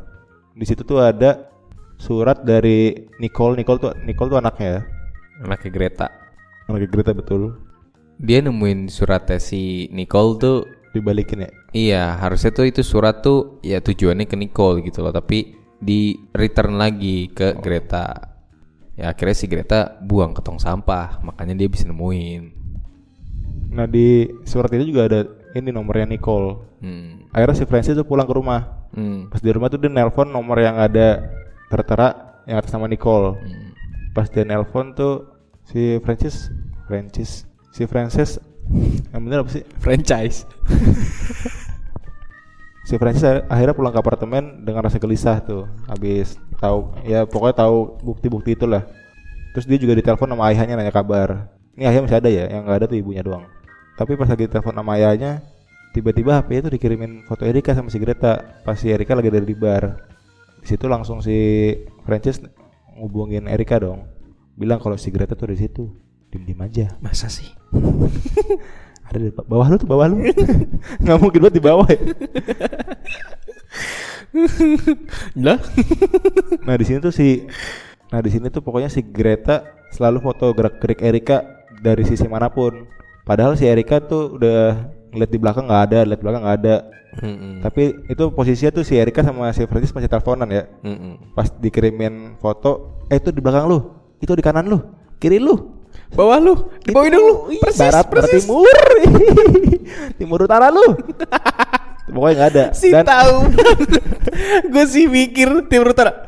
Di 0.52 0.64
situ 0.68 0.84
tuh 0.84 1.00
ada 1.00 1.48
surat 1.96 2.44
dari 2.44 3.08
Nicole. 3.18 3.56
Nicole 3.56 3.78
tuh 3.80 3.90
Nicole 4.04 4.30
tuh 4.36 4.38
anaknya 4.38 4.68
ya. 4.68 4.82
Anaknya 5.40 5.70
Greta. 5.72 6.06
Anaknya 6.68 6.88
Greta 6.88 7.12
betul. 7.16 7.56
Dia 8.20 8.44
nemuin 8.44 8.92
suratnya 8.92 9.40
si 9.40 9.88
Nicole 9.96 10.36
tuh 10.36 10.58
Dibalikin 10.90 11.46
ya. 11.46 11.50
Iya 11.70 12.04
harusnya 12.18 12.50
tuh 12.50 12.66
itu 12.66 12.82
surat 12.82 13.22
tuh 13.22 13.62
ya 13.62 13.78
tujuannya 13.78 14.26
ke 14.26 14.34
Nicole 14.34 14.82
gitu 14.82 15.06
loh 15.06 15.14
Tapi 15.14 15.54
di 15.78 16.18
return 16.34 16.76
lagi 16.76 17.30
ke 17.30 17.54
Greta 17.62 18.10
Ya 18.98 19.14
akhirnya 19.14 19.36
si 19.38 19.46
Greta 19.46 19.96
buang 20.02 20.34
ke 20.34 20.42
tong 20.42 20.58
sampah 20.58 21.22
Makanya 21.22 21.54
dia 21.54 21.70
bisa 21.70 21.86
nemuin 21.86 22.60
Nah 23.70 23.86
di 23.86 24.26
surat 24.42 24.68
itu 24.74 24.90
juga 24.90 25.06
ada 25.06 25.20
ini 25.54 25.70
nomornya 25.74 26.06
Nicole. 26.06 26.58
hmm. 26.82 27.34
Akhirnya 27.34 27.56
si 27.58 27.64
Francis 27.66 27.94
tuh 27.94 28.06
pulang 28.06 28.26
ke 28.26 28.34
rumah. 28.34 28.90
Hmm. 28.94 29.30
Pas 29.30 29.38
di 29.38 29.50
rumah 29.50 29.70
tuh 29.70 29.78
dia 29.78 29.90
nelpon 29.90 30.30
nomor 30.30 30.58
yang 30.58 30.78
ada 30.78 31.30
tertera 31.70 32.38
yang 32.46 32.58
atas 32.58 32.74
nama 32.74 32.90
Nicole. 32.90 33.38
Hmm. 33.38 33.59
Pas 34.20 34.28
dia 34.28 34.44
nelpon 34.44 34.92
tuh 34.92 35.32
si 35.64 35.96
Francis 36.04 36.52
Francis 36.84 37.48
si 37.72 37.88
Francis 37.88 38.36
yang 39.16 39.24
bener 39.24 39.40
apa 39.40 39.48
sih? 39.48 39.64
Franchise 39.80 40.44
Si 42.84 43.00
Francis 43.00 43.24
akhir- 43.24 43.48
akhirnya 43.48 43.72
pulang 43.72 43.94
ke 43.94 44.00
apartemen 44.02 44.66
dengan 44.66 44.82
rasa 44.82 44.98
gelisah 44.98 45.38
tuh. 45.40 45.70
Habis 45.86 46.36
tahu 46.58 46.90
ya 47.06 47.22
pokoknya 47.22 47.64
tahu 47.64 48.02
bukti-bukti 48.02 48.58
itulah. 48.58 48.82
Terus 49.54 49.64
dia 49.70 49.78
juga 49.78 49.94
ditelepon 49.94 50.26
sama 50.26 50.50
ayahnya 50.50 50.74
nanya 50.74 50.90
kabar. 50.90 51.54
Ini 51.78 51.86
ayahnya 51.86 52.02
masih 52.10 52.18
ada 52.18 52.28
ya, 52.28 52.44
yang 52.50 52.66
nggak 52.66 52.78
ada 52.82 52.86
tuh 52.90 52.98
ibunya 52.98 53.22
doang. 53.22 53.46
Tapi 53.94 54.18
pas 54.18 54.26
lagi 54.26 54.50
telepon 54.50 54.74
sama 54.74 54.98
ayahnya, 54.98 55.38
tiba-tiba 55.94 56.42
HP 56.42 56.66
itu 56.66 56.68
dikirimin 56.68 57.22
foto 57.30 57.46
Erika 57.46 57.78
sama 57.78 57.94
si 57.94 58.02
Greta. 58.02 58.42
Pas 58.66 58.74
si 58.74 58.90
Erika 58.90 59.14
lagi 59.14 59.30
ada 59.30 59.38
di 59.38 59.54
bar. 59.54 60.02
Di 60.58 60.74
situ 60.74 60.90
langsung 60.90 61.22
si 61.22 61.70
Francis 62.02 62.42
ngubungin 62.98 63.46
Erika 63.46 63.78
dong. 63.78 64.08
Bilang 64.56 64.82
kalau 64.82 64.98
si 64.98 65.12
Greta 65.12 65.36
tuh 65.36 65.52
di 65.52 65.58
situ. 65.58 65.84
Diem-diem 66.30 66.62
aja. 66.62 66.86
Masa 67.02 67.26
sih? 67.26 67.50
Ada 69.10 69.18
di 69.18 69.34
ba- 69.34 69.42
bawah 69.42 69.66
lu 69.66 69.76
tuh 69.78 69.90
bawah 69.90 70.06
lu. 70.06 70.22
Nggak 71.02 71.18
mungkin 71.18 71.40
banget 71.42 71.56
di 71.58 71.64
bawah 71.64 71.86
ya. 71.90 72.00
Lah? 75.44 75.58
Nah 76.62 76.74
di 76.78 76.84
sini 76.86 77.02
tuh 77.02 77.10
si, 77.10 77.42
nah 78.14 78.22
di 78.22 78.30
sini 78.30 78.46
tuh 78.46 78.62
pokoknya 78.62 78.86
si 78.86 79.02
Greta 79.02 79.66
selalu 79.90 80.22
foto 80.22 80.54
gerak-gerik 80.54 81.02
Erika 81.02 81.42
dari 81.82 82.06
sisi 82.06 82.30
mana 82.30 82.46
pun. 82.46 82.86
Padahal 83.26 83.58
si 83.58 83.66
Erika 83.66 83.98
tuh 83.98 84.38
udah 84.38 84.86
ngeliat 85.10 85.30
di 85.30 85.38
belakang 85.38 85.64
nggak 85.66 85.82
ada, 85.90 85.98
lihat 86.06 86.20
belakang 86.22 86.42
nggak 86.46 86.58
ada. 86.62 86.76
Mm-mm. 87.10 87.58
Tapi 87.58 88.06
itu 88.06 88.24
posisinya 88.30 88.70
tuh 88.70 88.86
si 88.86 88.94
Erika 88.94 89.26
sama 89.26 89.50
si 89.50 89.66
Francis 89.66 89.90
masih 89.90 90.06
teleponan 90.06 90.46
ya. 90.46 90.64
Mm-mm. 90.86 91.34
Pas 91.34 91.50
dikirimin 91.50 92.38
foto, 92.38 93.02
eh 93.10 93.18
itu 93.18 93.34
di 93.34 93.42
belakang 93.42 93.66
lu, 93.66 93.78
itu 94.22 94.30
di 94.30 94.42
kanan 94.42 94.70
lu, 94.70 94.78
kiri 95.18 95.42
lu. 95.42 95.76
Bawah 96.10 96.38
lu, 96.42 96.54
di 96.82 96.90
bawah 96.90 97.06
hidung 97.06 97.22
lu 97.22 97.34
Persis, 97.62 97.78
barat, 97.82 98.06
barat 98.06 98.26
persis 98.26 98.42
timur, 98.46 98.78
timur 100.18 100.38
utara 100.42 100.70
lu. 100.70 100.94
Pokoknya 102.10 102.34
nggak 102.34 102.50
ada. 102.50 102.64
Si 102.74 102.90
Dan- 102.90 103.06
tahu 103.06 103.34
Gue 104.72 104.84
sih 104.90 105.06
mikir 105.06 105.46
Timur 105.70 105.94
Utara 105.94 106.26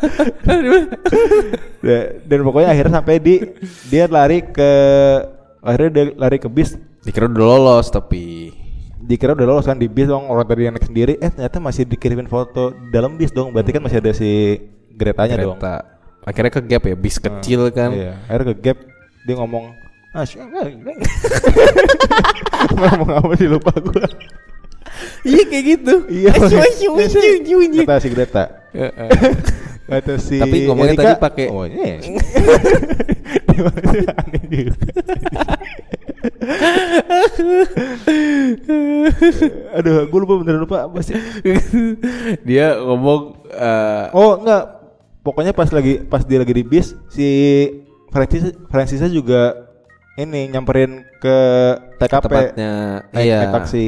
Da- 1.82 2.08
dan 2.22 2.38
pokoknya 2.46 2.68
akhirnya 2.70 3.02
sampai 3.02 3.18
di 3.18 3.34
dia 3.90 4.06
lari 4.06 4.46
ke 4.46 4.70
akhirnya 5.58 5.90
dia 5.90 6.04
lari 6.14 6.38
ke 6.38 6.46
bis 6.46 6.78
Dikira 7.02 7.26
udah 7.26 7.42
lolos 7.42 7.90
tapi 7.90 8.54
dikira 9.02 9.34
udah 9.34 9.46
lolos 9.46 9.66
kan 9.66 9.74
di 9.74 9.90
bis 9.90 10.06
dong 10.06 10.30
orang 10.30 10.46
tadi 10.46 10.64
yang 10.64 10.74
naik 10.74 10.86
sendiri 10.86 11.18
eh 11.18 11.26
ternyata 11.26 11.58
masih 11.58 11.82
dikirimin 11.84 12.30
foto 12.30 12.70
di 12.70 12.88
dalam 12.88 13.18
bis 13.18 13.34
dong 13.34 13.50
berarti 13.50 13.74
kan 13.74 13.82
masih 13.82 13.98
ada 13.98 14.14
si 14.14 14.62
Gretanya 14.92 15.36
dong. 15.36 15.58
Akhirnya 16.22 16.52
ke 16.54 16.62
gap 16.62 16.82
ya 16.86 16.94
Bis 16.94 17.18
kecil 17.18 17.66
kan. 17.74 17.90
iya 17.90 18.14
akhirnya 18.30 18.54
ke 18.54 18.62
gap 18.62 18.78
dia 19.26 19.34
ngomong 19.34 19.74
ah 20.12 20.22
sih, 20.22 20.36
ngomong 22.70 23.08
apa 23.10 23.32
sih 23.34 23.48
lupa 23.48 23.72
gua. 23.80 24.04
Iya 25.24 25.42
kayak 25.48 25.64
gitu. 25.64 25.94
Iya 26.12 26.30
asyik. 26.36 26.60
kata 27.88 27.96
si 27.98 28.08
Greta. 28.12 28.44
Kata 29.82 30.14
si 30.16 30.38
Tapi 30.38 30.64
ngomongnya 30.64 30.94
Erika, 30.94 31.04
tadi 31.04 31.20
pakai- 31.20 31.50
oh 31.52 31.66
iya. 31.68 31.98
Aneh 34.22 34.42
juga. 34.48 34.72
Aduh, 39.76 40.06
gue 40.06 40.18
lupa 40.22 40.34
bener 40.40 40.56
lupa 40.62 40.86
apa 40.86 40.98
sih? 41.02 41.16
Dia 42.48 42.78
ngomong 42.78 43.48
eh, 43.48 44.06
Oh 44.14 44.38
enggak, 44.38 44.64
pokoknya 45.22 45.52
pas 45.52 45.68
lagi 45.70 46.02
pas 46.02 46.22
dia 46.22 46.38
lagi 46.38 46.52
di 46.52 46.64
bis 46.64 46.94
si 47.08 47.28
Francis 48.10 48.52
Francisnya 48.68 49.08
juga 49.08 49.70
ini 50.14 50.46
nyamperin 50.46 51.02
ke 51.18 51.36
TKP 51.96 52.22
Tempatnya 52.28 52.72
naik, 53.10 53.24
Iya. 53.24 53.38
naik 53.42 53.54
taksi. 53.56 53.86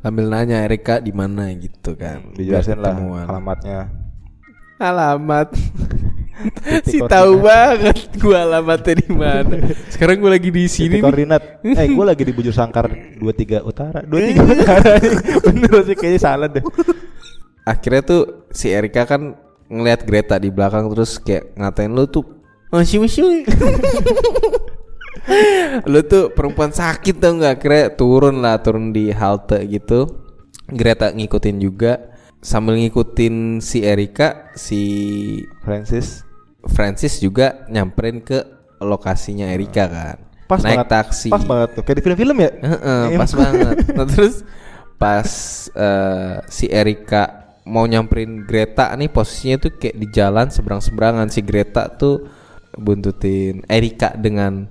Sambil 0.00 0.32
nanya 0.32 0.64
Erika 0.64 0.96
di 0.96 1.12
mana? 1.12 1.52
gitu 1.52 1.92
kan. 1.92 2.32
Dijelasin 2.32 2.80
lah 2.80 2.96
alamatnya. 2.96 3.92
Alamat 4.80 5.52
Si 6.86 6.98
tahu 7.02 7.44
banget 7.44 8.16
gua 8.16 8.44
alamatnya 8.48 8.94
di 9.00 9.08
mana. 9.12 9.56
Sekarang 9.92 10.18
gua 10.18 10.36
lagi 10.36 10.48
di 10.48 10.64
sini 10.66 10.96
Titik 10.96 10.98
nih. 10.98 11.02
koordinat. 11.04 11.42
Eh, 11.62 11.88
gue 11.90 12.04
lagi 12.04 12.22
di 12.24 12.32
Bujur 12.32 12.54
Sangkar 12.54 12.88
23 13.20 13.60
Utara. 13.62 14.00
23 14.02 14.40
Utara. 14.56 14.92
Bener 15.44 15.72
sih 15.84 15.96
kayaknya 15.96 16.20
salah 16.20 16.48
deh. 16.48 16.64
Akhirnya 17.62 18.02
tuh 18.02 18.22
si 18.50 18.72
Erika 18.72 19.04
kan 19.04 19.36
ngelihat 19.70 20.02
Greta 20.02 20.36
di 20.36 20.50
belakang 20.50 20.90
terus 20.90 21.20
kayak 21.20 21.54
ngatain 21.54 21.92
lu 21.94 22.08
tuh 22.08 22.24
masih 22.70 22.98
masih. 23.02 23.22
lu 25.86 26.00
tuh 26.02 26.32
perempuan 26.34 26.72
sakit 26.72 27.20
tau 27.20 27.36
nggak 27.38 27.56
kira 27.60 27.80
turun 27.94 28.42
lah 28.42 28.58
turun 28.58 28.90
di 28.90 29.12
halte 29.14 29.62
gitu 29.68 30.06
Greta 30.70 31.10
ngikutin 31.14 31.56
juga 31.60 32.10
sambil 32.40 32.78
ngikutin 32.80 33.60
si 33.60 33.84
Erika 33.84 34.50
si 34.56 34.80
Francis 35.62 36.24
Francis 36.68 37.16
juga 37.18 37.64
nyamperin 37.68 38.20
ke 38.20 38.44
lokasinya 38.80 39.48
Erika 39.48 39.88
kan. 39.88 40.16
Pas 40.48 40.60
naik 40.60 40.82
banget. 40.82 40.90
taksi. 40.90 41.28
Pas 41.30 41.44
banget 41.46 41.68
tuh 41.78 41.82
kayak 41.86 41.96
di 41.96 42.02
film-film 42.02 42.36
ya? 42.42 42.50
Heeh, 42.58 43.02
Iya. 43.14 43.18
pas 43.22 43.32
banget. 43.32 43.74
Nah, 43.94 44.06
terus 44.08 44.34
pas 44.98 45.28
eh, 45.70 46.36
si 46.50 46.66
Erika 46.66 47.54
mau 47.64 47.86
nyamperin 47.86 48.42
Greta 48.42 48.90
nih 48.98 49.06
posisinya 49.08 49.56
tuh 49.62 49.72
kayak 49.78 49.96
di 49.96 50.06
jalan 50.10 50.50
seberang-seberangan. 50.50 51.30
Si 51.30 51.40
Greta 51.44 51.86
tuh 51.86 52.26
buntutin 52.74 53.62
Erika 53.70 54.10
dengan 54.18 54.66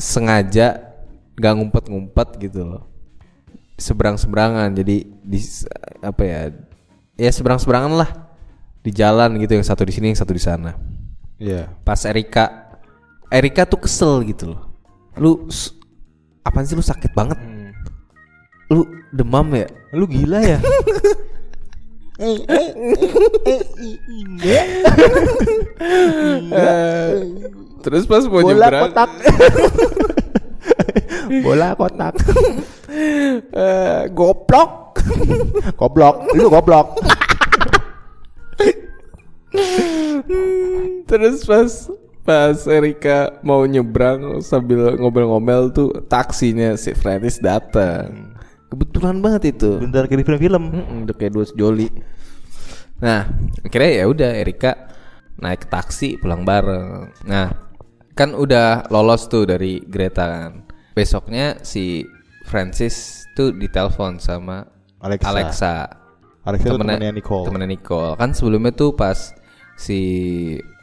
sengaja 0.00 0.88
gak 1.36 1.54
ngumpet-ngumpet 1.56 2.40
gitu 2.40 2.64
loh. 2.64 2.88
Seberang-seberangan 3.76 4.72
jadi 4.72 5.04
di 5.04 5.40
apa 6.00 6.22
ya 6.24 6.40
ya 7.16 7.30
seberang-seberangan 7.30 7.92
lah. 7.92 8.10
Di 8.80 8.88
jalan 8.96 9.36
gitu 9.36 9.52
yang 9.52 9.66
satu 9.66 9.84
di 9.84 9.92
sini 9.92 10.08
yang 10.08 10.16
satu 10.16 10.32
di 10.32 10.40
sana 10.40 10.72
iya. 11.40 11.72
Pas 11.82 12.04
Erika 12.04 12.70
Erika 13.32 13.64
tuh 13.64 13.80
kesel 13.82 14.22
gitu 14.28 14.52
loh. 14.54 14.62
Lu 15.16 15.48
apaan 16.44 16.66
sih 16.68 16.76
lu 16.76 16.84
sakit 16.84 17.10
banget? 17.16 17.38
Hmm. 17.40 17.72
lu 18.70 18.86
demam 19.10 19.50
ya? 19.50 19.66
Lu 19.90 20.06
gila 20.06 20.38
ya? 20.38 20.62
Terus 27.80 28.04
pas 28.06 28.22
mau 28.28 28.44
bola 28.44 28.68
nyebrang 28.68 28.82
kotak. 28.92 29.10
Bola 31.46 31.78
kotak. 31.78 32.14
Eh, 33.54 34.02
goblok. 34.10 34.98
Goblok. 35.78 36.16
Lu 36.34 36.50
goblok 36.50 36.98
terus 41.10 41.42
pas 41.42 41.90
pas 42.22 42.54
Erika 42.70 43.42
mau 43.42 43.66
nyebrang 43.66 44.38
sambil 44.38 44.94
ngomel-ngomel 44.94 45.74
tuh 45.74 45.90
taksinya 46.06 46.78
si 46.78 46.94
Francis 46.94 47.42
datang 47.42 48.30
kebetulan 48.70 49.18
banget 49.18 49.58
itu 49.58 49.82
bentar 49.82 50.06
kayak 50.06 50.22
di 50.22 50.26
film-film 50.30 50.62
Mm-mm, 50.70 50.98
udah 51.10 51.16
kayak 51.18 51.32
dua 51.34 51.42
sejoli. 51.42 51.90
Nah, 53.02 53.26
akhirnya 53.66 53.90
ya 53.90 54.04
udah 54.06 54.30
Erika 54.36 54.72
naik 55.40 55.66
taksi 55.66 56.20
pulang 56.20 56.46
bareng. 56.46 57.10
Nah, 57.26 57.50
kan 58.14 58.36
udah 58.36 58.86
lolos 58.92 59.26
tuh 59.26 59.48
dari 59.48 59.80
Greta 59.82 60.22
kan. 60.28 60.52
Besoknya 60.94 61.58
si 61.64 62.04
Francis 62.46 63.26
tuh 63.34 63.56
ditelepon 63.56 64.20
sama 64.20 64.68
Alexa. 65.00 65.26
Alexa. 65.32 65.74
Alexa 66.44 66.66
Temennya- 66.70 67.00
temennya 67.00 67.14
Nicole. 67.16 67.44
Temennya 67.48 67.70
Nicole. 67.72 68.14
Kan 68.20 68.30
sebelumnya 68.36 68.70
tuh 68.70 68.92
pas 68.94 69.32
si 69.80 69.98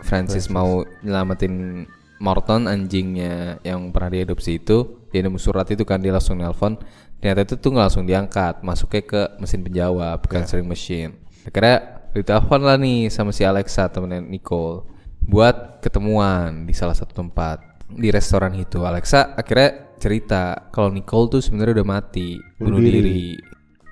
Francis, 0.02 0.50
mau 0.52 0.86
nyelamatin 1.02 1.86
Morton 2.18 2.66
anjingnya 2.66 3.62
yang 3.62 3.94
pernah 3.94 4.10
diadopsi 4.10 4.58
itu, 4.58 5.06
dia 5.14 5.22
nemu 5.22 5.38
surat 5.38 5.70
itu 5.70 5.86
kan 5.86 6.02
dia 6.02 6.10
langsung 6.10 6.42
nelpon. 6.42 6.78
Ternyata 7.22 7.46
itu 7.46 7.56
tuh 7.58 7.74
nggak 7.74 7.86
langsung 7.90 8.06
diangkat, 8.06 8.62
masuknya 8.62 9.02
ke 9.06 9.22
mesin 9.42 9.62
penjawab, 9.66 10.22
ke 10.26 10.34
answering 10.38 10.70
machine. 10.70 11.18
Akhirnya 11.46 12.10
ditelepon 12.14 12.62
lah 12.66 12.78
nih 12.82 13.14
sama 13.14 13.30
si 13.30 13.46
Alexa 13.46 13.90
temennya 13.94 14.22
Nicole 14.26 14.86
buat 15.22 15.82
ketemuan 15.84 16.66
di 16.66 16.74
salah 16.74 16.98
satu 16.98 17.14
tempat 17.14 17.86
di 17.90 18.10
restoran 18.10 18.54
itu. 18.58 18.82
Alexa 18.86 19.38
akhirnya 19.38 19.98
cerita 19.98 20.70
kalau 20.74 20.94
Nicole 20.94 21.38
tuh 21.38 21.42
sebenarnya 21.42 21.82
udah 21.82 21.88
mati, 21.88 22.38
bunuh 22.58 22.78
Bunuh 22.78 22.82
diri. 22.82 23.02
diri. 23.02 23.24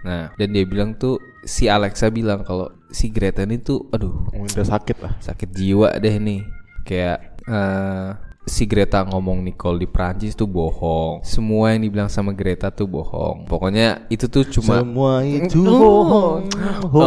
Nah, 0.05 0.29
dan 0.37 0.47
dia 0.53 0.65
bilang 0.69 0.93
tuh 0.93 1.17
si 1.45 1.65
Alexa 1.65 2.13
bilang 2.13 2.45
kalau 2.45 2.69
si 2.95 3.11
Greta 3.11 3.43
ini 3.43 3.59
tuh 3.59 3.91
aduh 3.91 4.31
Oh, 4.31 4.47
udah 4.47 4.63
sakit 4.63 4.97
lah 5.03 5.13
sakit 5.19 5.51
jiwa 5.51 5.99
deh 5.99 6.15
nih. 6.15 6.47
Kayak 6.87 7.43
eh, 7.43 8.09
si 8.47 8.63
Greta 8.63 9.03
ngomong 9.03 9.43
Nicole 9.43 9.83
di 9.83 9.87
Prancis 9.89 10.31
tuh 10.31 10.47
bohong. 10.47 11.19
Semua 11.27 11.75
yang 11.75 11.83
dibilang 11.83 12.07
sama 12.07 12.31
Greta 12.31 12.71
tuh 12.71 12.87
bohong. 12.87 13.51
Pokoknya 13.51 14.07
itu 14.07 14.31
tuh 14.31 14.47
cuma 14.47 14.79
semua 14.79 15.27
itu 15.27 15.59
Oh. 15.59 15.75
bohong 15.75 16.47
Oh. 16.95 17.03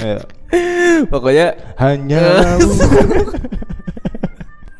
Ya, 0.00 0.16
Pokoknya 1.10 1.46
hanya 1.76 2.20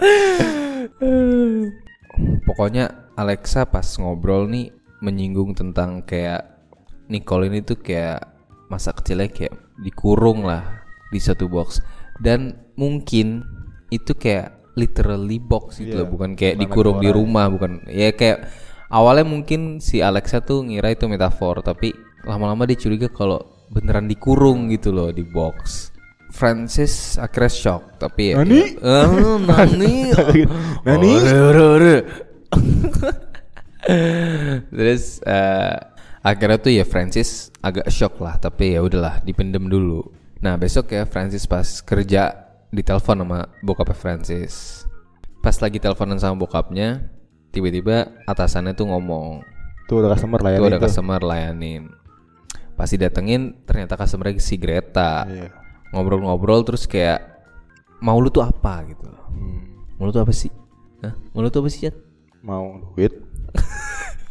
Pokoknya 2.46 2.90
Alexa 3.16 3.64
pas 3.64 3.86
ngobrol 3.98 4.48
nih 4.48 4.72
menyinggung 5.00 5.56
tentang 5.56 6.04
kayak 6.04 6.44
Nicole 7.10 7.50
ini 7.50 7.64
tuh 7.64 7.80
kayak 7.80 8.22
masa 8.70 8.94
kecilnya 8.94 9.32
kayak 9.32 9.54
dikurung 9.82 10.46
lah 10.46 10.62
di 11.10 11.18
satu 11.18 11.50
box. 11.50 11.82
Dan 12.20 12.54
mungkin 12.78 13.42
itu 13.90 14.14
kayak 14.14 14.54
literally 14.78 15.42
box 15.42 15.82
gitu 15.82 15.98
Iya, 15.98 16.00
loh 16.04 16.08
bukan 16.14 16.38
kayak 16.38 16.54
bukan 16.56 16.62
dikurung 16.62 16.96
di 17.02 17.08
ya. 17.10 17.14
rumah 17.16 17.44
bukan. 17.50 17.72
Ya 17.90 18.14
kayak 18.14 18.46
awalnya 18.92 19.26
mungkin 19.26 19.82
si 19.82 19.98
Alexa 19.98 20.38
tuh 20.44 20.62
ngira 20.62 20.94
itu 20.94 21.10
metafor 21.10 21.58
tapi 21.64 21.90
lama-lama 22.22 22.68
dia 22.68 22.78
curiga 22.78 23.08
kalau 23.10 23.40
beneran 23.74 24.06
dikurung 24.06 24.70
gitu 24.70 24.94
loh 24.94 25.10
di 25.10 25.26
box. 25.26 25.90
Francis 26.30 27.18
akhirnya 27.18 27.50
shock 27.50 27.82
tapi 27.98 28.30
ya 28.30 28.38
Nani? 28.38 28.78
ya, 28.78 29.02
eh, 29.02 29.34
nani? 29.50 29.94
Nani? 30.86 31.12
Terus 34.74 35.20
eh, 35.24 35.76
akhirnya 36.20 36.58
tuh 36.60 36.72
ya 36.72 36.84
Francis 36.84 37.48
agak 37.60 37.88
shock 37.88 38.20
lah, 38.20 38.36
tapi 38.36 38.76
ya 38.76 38.80
udahlah 38.84 39.20
dipendem 39.24 39.68
dulu. 39.68 40.04
Nah 40.40 40.56
besok 40.56 40.92
ya 40.92 41.04
Francis 41.04 41.44
pas 41.44 41.80
kerja 41.84 42.48
ditelepon 42.72 43.24
sama 43.24 43.38
bokapnya 43.64 43.96
Francis. 43.96 44.84
Pas 45.40 45.56
lagi 45.60 45.80
teleponan 45.80 46.20
sama 46.20 46.36
bokapnya, 46.36 47.08
tiba-tiba 47.52 48.12
atasannya 48.28 48.76
tuh 48.76 48.92
ngomong, 48.92 49.40
tuh 49.88 50.04
udah 50.04 50.12
customer 50.12 50.38
lah 50.44 50.50
ya 50.52 50.58
tuh 50.60 50.68
ada 50.68 50.80
customer 50.80 51.20
layanin. 51.24 51.88
Pas 52.76 52.88
didatengin 52.88 53.64
ternyata 53.64 53.96
customer 53.96 54.36
si 54.40 54.56
Greta. 54.60 55.24
Iya. 55.28 55.48
Ngobrol-ngobrol 55.96 56.62
terus 56.64 56.84
kayak 56.84 57.20
mau 58.00 58.16
lu 58.20 58.28
tuh 58.32 58.44
apa 58.44 58.84
gitu. 58.88 59.08
Hmm, 59.32 59.84
Mau 60.00 60.08
lu 60.08 60.12
tuh 60.12 60.22
apa 60.24 60.32
sih? 60.32 60.48
Hah? 61.04 61.12
Mau 61.32 61.44
lu 61.44 61.48
tuh 61.52 61.60
apa 61.64 61.68
sih, 61.72 61.88
Chat? 61.88 61.96
mau 62.40 62.80
duit 62.96 63.19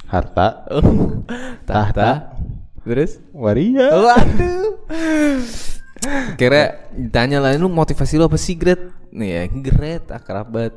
harta 0.09 0.65
Tahta. 1.69 2.33
Terus? 2.81 3.21
waria 3.31 3.93
Waduh. 3.93 4.81
Kira 6.39 6.89
ditanya 6.95 7.43
lah, 7.43 7.53
lu 7.59 7.67
motivasi 7.67 8.15
lu 8.17 8.25
apa 8.25 8.39
sih, 8.39 8.55
Gret? 8.55 8.79
Nih 9.11 9.29
ya, 9.35 9.43
Gret, 9.51 10.09
akrab 10.09 10.47
banget. 10.49 10.75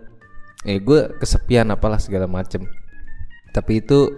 Eh, 0.67 0.79
gue 0.83 1.15
kesepian 1.19 1.71
apalah 1.71 1.99
segala 1.99 2.27
macem. 2.27 2.67
Tapi 3.55 3.83
itu 3.83 4.11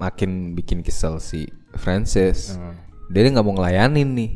makin 0.00 0.56
bikin 0.56 0.80
kesel 0.84 1.20
si 1.20 1.48
Francis. 1.76 2.56
Hmm. 2.56 2.76
Dia 3.12 3.28
nggak 3.32 3.46
mau 3.46 3.56
ngelayanin 3.56 4.08
nih. 4.16 4.30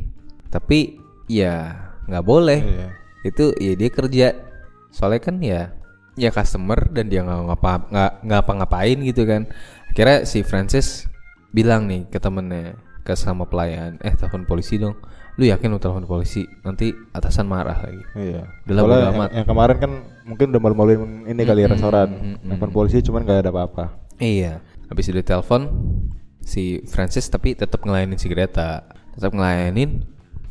Tapi 0.49 0.97
ya 1.29 1.73
nggak 2.05 2.25
boleh. 2.25 2.59
Iya. 2.61 2.89
Itu 3.25 3.45
ya 3.57 3.73
dia 3.73 3.89
kerja. 3.89 4.27
Soalnya 4.93 5.21
kan 5.21 5.35
ya 5.41 5.61
ya 6.15 6.31
customer 6.31 6.79
dan 6.95 7.11
dia 7.11 7.25
nggak 7.25 7.51
ngapa 7.51 7.71
nggak 7.91 8.11
nggak 8.23 8.41
ngapa-ngapain 8.45 8.97
gitu 9.03 9.25
kan. 9.25 9.49
Akhirnya 9.95 10.27
si 10.27 10.43
Francis 10.43 11.07
bilang 11.55 11.87
nih 11.87 12.03
ke 12.11 12.19
temennya 12.19 12.75
ke 13.07 13.15
sama 13.15 13.47
pelayan, 13.47 13.95
eh 14.03 14.11
telepon 14.11 14.43
polisi 14.43 14.75
dong. 14.75 14.99
Lu 15.39 15.47
yakin 15.47 15.71
lu 15.71 15.79
telepon 15.79 16.03
polisi? 16.03 16.43
Nanti 16.67 16.91
atasan 17.15 17.47
marah 17.47 17.79
lagi. 17.79 18.03
Iya. 18.11 18.43
Udah 18.67 18.83
bodo 18.83 18.95
yang, 18.99 19.15
amat. 19.15 19.29
yang 19.31 19.47
kemarin 19.47 19.77
kan 19.79 19.91
mungkin 20.27 20.51
udah 20.51 20.61
malu-maluin 20.63 21.01
ini 21.31 21.41
kali 21.47 21.63
ya 21.63 21.71
restoran. 21.71 22.11
mm, 22.11 22.43
Nelfon 22.43 22.71
polisi 22.75 22.99
cuman 23.07 23.23
gak 23.23 23.47
ada 23.47 23.51
apa-apa. 23.55 23.95
Iya. 24.19 24.59
Habis 24.91 25.15
itu 25.15 25.23
telepon 25.23 25.61
si 26.43 26.83
Francis 26.91 27.31
tapi 27.31 27.55
tetap 27.55 27.79
ngelayanin 27.87 28.19
si 28.19 28.27
Greta. 28.27 28.83
Tetap 29.15 29.31
ngelayanin 29.31 30.03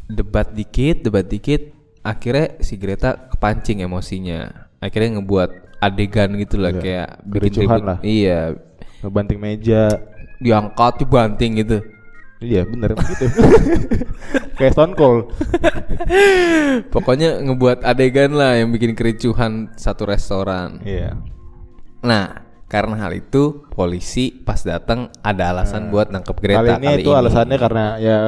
debat 0.09 0.49
dikit, 0.57 1.05
debat 1.05 1.29
dikit. 1.29 1.69
Akhirnya 2.01 2.57
si 2.65 2.81
Greta 2.81 3.29
kepancing 3.29 3.85
emosinya. 3.85 4.73
Akhirnya 4.81 5.21
ngebuat 5.21 5.81
adegan 5.85 6.33
gitu 6.41 6.57
lah 6.57 6.73
Iya. 6.73 6.81
kayak 6.81 7.09
Kericuhan 7.29 7.81
lah. 7.85 7.99
Iya. 8.01 8.57
Ngebanting 9.05 9.39
meja. 9.39 9.93
Diangkat 10.41 11.05
dibanting 11.05 11.61
gitu. 11.61 11.79
Iya 12.45 12.69
bener 12.69 12.93
begitu. 12.99 13.31
Kayak 14.59 14.73
Stone 14.77 14.95
Cold. 14.99 15.33
Pokoknya 16.95 17.41
ngebuat 17.41 17.87
adegan 17.87 18.37
lah 18.37 18.61
yang 18.61 18.75
bikin 18.75 18.93
kericuhan 18.93 19.73
satu 19.79 20.05
restoran. 20.05 20.83
Iya. 20.85 21.17
Nah, 22.05 22.45
karena 22.69 23.01
hal 23.01 23.17
itu 23.17 23.65
polisi 23.73 24.35
pas 24.45 24.61
datang 24.61 25.09
ada 25.25 25.57
alasan 25.57 25.89
buat 25.89 26.13
nangkep 26.13 26.37
Greta 26.37 26.77
kali 26.77 26.85
ini 26.85 27.07
itu 27.07 27.13
alasannya 27.15 27.57
karena 27.57 27.85
ya 28.03 28.19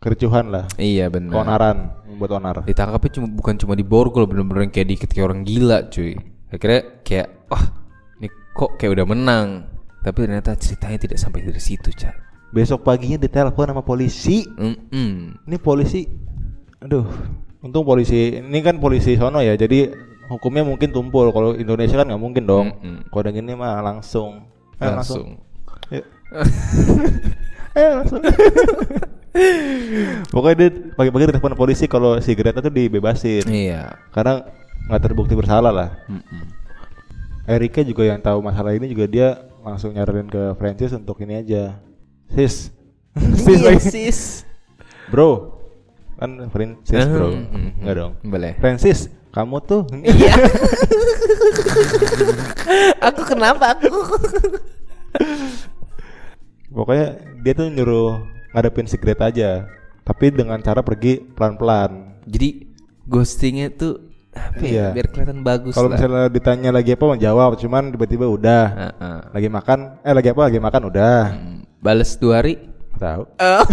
kericuhan 0.00 0.48
lah 0.48 0.64
Iya 0.80 1.12
benar. 1.12 1.32
keonaran 1.34 1.76
membuat 2.08 2.30
onar 2.40 2.56
Ditangkapnya 2.64 3.10
cuma 3.20 3.28
bukan 3.28 3.54
cuma 3.60 3.72
di 3.76 3.84
borgol 3.84 4.24
bener-bener 4.24 4.72
kayak 4.72 4.88
dikit 4.96 5.10
kayak 5.12 5.26
orang 5.28 5.44
gila 5.44 5.86
cuy. 5.92 6.16
Akhirnya 6.50 6.80
kayak 7.04 7.28
wah 7.52 7.64
ini 8.18 8.28
kok 8.56 8.70
kayak 8.80 8.92
udah 8.96 9.06
menang. 9.06 9.48
Tapi 10.06 10.18
ternyata 10.22 10.54
ceritanya 10.54 10.98
tidak 11.00 11.18
sampai 11.18 11.42
dari 11.42 11.58
situ, 11.58 11.90
Cak. 11.90 12.14
besok 12.46 12.86
paginya 12.86 13.18
ditelepon 13.18 13.68
sama 13.68 13.82
polisi 13.82 14.46
Mm-mm. 14.46 15.34
ini 15.44 15.56
polisi 15.58 16.06
aduh 16.78 17.02
untung 17.58 17.82
polisi 17.82 18.38
ini 18.38 18.62
kan 18.62 18.78
polisi 18.78 19.18
sono 19.18 19.42
ya 19.42 19.58
jadi 19.58 19.90
hukumnya 20.30 20.62
mungkin 20.62 20.88
tumpul 20.88 21.28
kalau 21.30 21.52
Indonesia 21.52 21.98
kan 21.98 22.06
nggak 22.06 22.22
mungkin 22.22 22.46
dong 22.46 22.66
kalau 23.10 23.20
udah 23.20 23.32
gini 23.34 23.52
mah 23.52 23.82
langsung 23.82 24.46
Eh, 24.78 24.86
Langsung. 24.86 25.42
Yuk. 25.90 26.04
Eh, 27.76 27.90
langsung. 27.92 28.22
Pokoknya 30.32 30.56
dia 30.56 30.68
pagi-pagi 30.94 31.24
ditelepon 31.28 31.52
polisi 31.54 31.84
kalau 31.84 32.16
si 32.18 32.32
Greta 32.32 32.60
tuh 32.60 32.70
dibebasin 32.70 33.44
Iya. 33.44 34.00
karena 34.10 34.44
nggak 34.86 35.02
terbukti 35.02 35.34
bersalah 35.34 35.68
lah. 35.68 35.90
Erika 37.44 37.80
juga 37.80 38.02
yang 38.04 38.18
tahu 38.18 38.40
masalah 38.40 38.72
ini 38.72 38.86
juga 38.86 39.04
dia 39.06 39.28
langsung 39.66 39.90
nyaranin 39.90 40.30
ke 40.30 40.54
Francis 40.54 40.94
untuk 40.94 41.18
ini 41.26 41.42
aja. 41.42 41.82
Sis. 42.30 42.70
sis 43.42 43.58
Iya, 43.58 43.82
sis. 43.82 44.18
Bro. 45.10 45.58
Kan 46.16 46.46
Francis 46.54 47.02
bro. 47.04 47.34
Mhm. 47.34 47.82
Enggak 47.82 47.94
dong. 47.98 48.12
Boleh. 48.22 48.52
Francis, 48.62 49.10
kamu 49.34 49.58
tuh 49.66 49.82
Iya. 50.06 50.32
aku 53.02 53.22
kenapa 53.26 53.74
aku? 53.74 53.90
pokoknya 56.70 57.06
dia 57.42 57.52
tuh 57.52 57.68
nyuruh 57.68 58.22
ngadepin 58.54 58.86
si 58.86 58.96
Greta 58.96 59.28
aja. 59.28 59.66
Tapi 60.06 60.30
dengan 60.30 60.62
cara 60.62 60.86
pergi 60.86 61.18
pelan-pelan. 61.34 62.22
Jadi 62.30 62.70
ghostingnya 63.10 63.74
tuh 63.74 64.05
apa 64.36 64.60
ya? 64.62 64.68
Iya. 64.68 64.86
Biar 64.92 65.06
kelihatan 65.08 65.40
bagus 65.40 65.72
Kalau 65.72 65.88
lah. 65.88 65.96
misalnya 65.96 66.28
ditanya 66.28 66.70
lagi 66.70 66.90
apa 66.92 67.04
mau 67.08 67.18
jawab, 67.18 67.56
cuman 67.56 67.90
tiba-tiba 67.90 68.26
udah. 68.28 68.64
Heeh. 68.70 69.18
Lagi 69.32 69.48
makan, 69.48 69.78
eh 70.04 70.14
lagi 70.14 70.28
apa? 70.30 70.42
Lagi 70.52 70.60
makan 70.60 70.82
udah. 70.92 71.16
Hmm, 71.32 71.58
Bales 71.80 72.10
dua 72.20 72.44
hari. 72.44 72.54
Tahu. 72.96 73.22
Oh. 73.26 73.66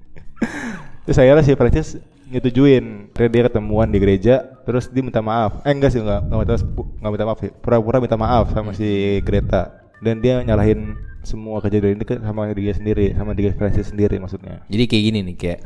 Terus 1.06 1.16
akhirnya 1.18 1.42
si 1.42 1.52
Francis 1.58 1.88
nyetujuin 2.30 3.10
dia 3.10 3.42
ketemuan 3.50 3.90
di 3.90 3.98
gereja 3.98 4.46
terus 4.62 4.86
dia 4.86 5.02
minta 5.02 5.18
maaf 5.18 5.66
eh 5.66 5.74
enggak 5.74 5.90
sih 5.90 5.98
enggak 5.98 6.30
enggak 6.30 6.38
minta, 6.46 6.54
enggak 6.62 7.10
minta 7.10 7.26
maaf 7.26 7.40
pura-pura 7.58 7.98
minta 7.98 8.14
maaf 8.14 8.54
sama 8.54 8.70
si 8.70 9.18
Greta 9.26 9.74
dan 9.98 10.22
dia 10.22 10.38
nyalahin 10.46 10.94
semua 11.26 11.58
kejadian 11.58 11.98
ini 11.98 12.06
ke 12.06 12.22
sama 12.22 12.46
dia 12.54 12.70
sendiri 12.70 13.18
sama 13.18 13.34
dia 13.34 13.50
Francis 13.50 13.90
sendiri 13.90 14.22
maksudnya 14.22 14.62
Jadi 14.70 14.84
kayak 14.86 15.02
gini 15.10 15.18
nih 15.26 15.34
kayak 15.34 15.60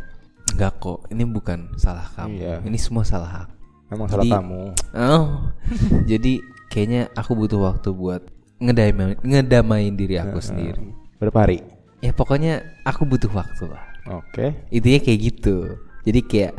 enggak 0.55 0.73
kok, 0.79 0.99
ini 1.11 1.25
bukan 1.27 1.75
salah 1.75 2.07
kamu. 2.14 2.38
Iya. 2.38 2.57
Ini 2.62 2.79
semua 2.79 3.03
salah 3.03 3.47
aku. 3.47 3.55
Memang 3.87 4.07
salah 4.07 4.23
Jadi- 4.23 4.35
kamu 4.35 4.62
Oh. 4.92 5.27
jadi 6.11 6.33
kayaknya 6.68 7.03
aku 7.12 7.33
butuh 7.35 7.61
waktu 7.61 7.88
buat 7.90 8.23
ngedamain 8.57 9.18
ngedamain 9.20 9.92
diri 9.92 10.16
aku 10.16 10.38
sendiri. 10.38 10.94
berapa 11.16 11.40
hari 11.40 11.59
Ya 11.99 12.12
pokoknya 12.12 12.61
aku 12.83 13.05
butuh 13.05 13.33
waktu 13.33 13.64
lah. 13.66 13.81
oke 14.07 14.68
Intinya 14.68 15.01
kayak 15.01 15.20
gitu. 15.23 15.57
Jadi 16.03 16.20
kayak 16.20 16.53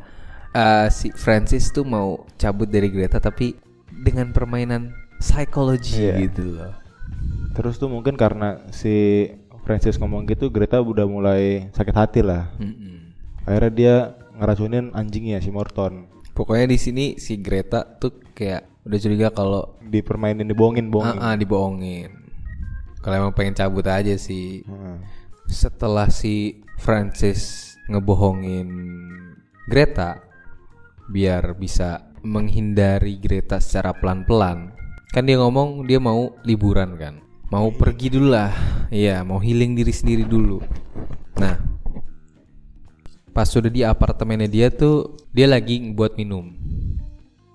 eh, 0.52 0.88
si 0.90 1.12
Francis 1.12 1.70
tuh 1.70 1.84
mau 1.84 2.26
cabut 2.36 2.66
dari 2.66 2.90
Greta 2.90 3.20
tapi 3.20 3.54
dengan 3.94 4.30
permainan 4.30 4.90
psikologi 5.16 5.96
Iya. 6.02 6.18
gitu 6.22 6.44
loh. 6.52 6.74
terus 7.52 7.78
tuh 7.78 7.88
mungkin 7.88 8.16
karena 8.16 8.60
si 8.68 9.28
Francis 9.64 9.96
ngomong 9.96 10.26
gitu 10.26 10.50
Greta 10.50 10.78
udah 10.78 11.06
mulai 11.06 11.72
sakit 11.72 11.94
hati 11.94 12.20
lah 12.20 12.52
Mm-mm. 12.58 13.16
akhirnya 13.44 13.72
dia 13.72 13.96
ngeracunin 14.36 14.92
anjingnya 14.92 15.40
si 15.40 15.48
Morton 15.50 16.04
Pokoknya 16.36 16.68
di 16.68 16.76
sini 16.76 17.06
si 17.16 17.40
Greta 17.40 17.88
tuh 17.88 18.20
kayak 18.36 18.84
udah 18.84 19.00
curiga 19.00 19.28
kalau 19.32 19.80
dipermainin 19.80 20.46
dibohongin 20.46 20.92
bohongin 20.92 21.24
ah, 21.24 21.32
ah, 21.32 21.36
dibohongin. 21.40 22.12
Kalau 23.00 23.16
emang 23.16 23.34
pengen 23.34 23.56
cabut 23.56 23.88
aja 23.88 24.14
sih. 24.20 24.68
Hmm. 24.68 25.00
Setelah 25.48 26.12
si 26.12 26.60
Francis 26.76 27.74
ngebohongin 27.88 28.68
Greta 29.72 30.20
biar 31.08 31.56
bisa 31.56 32.12
menghindari 32.26 33.16
Greta 33.16 33.64
secara 33.64 33.96
pelan-pelan. 33.96 34.76
Kan 35.16 35.32
dia 35.32 35.40
ngomong 35.40 35.88
dia 35.88 36.04
mau 36.04 36.36
liburan 36.44 37.00
kan. 37.00 37.24
Mau 37.48 37.72
pergi 37.72 38.12
dulu 38.12 38.36
lah. 38.36 38.52
Iya, 38.92 39.24
mau 39.24 39.40
healing 39.40 39.78
diri 39.78 39.94
sendiri 39.96 40.28
dulu. 40.28 40.60
Nah, 41.40 41.56
pas 43.36 43.52
sudah 43.52 43.68
di 43.68 43.84
apartemennya 43.84 44.48
dia 44.48 44.72
tuh 44.72 45.20
dia 45.36 45.52
lagi 45.52 45.84
buat 45.92 46.16
minum. 46.16 46.56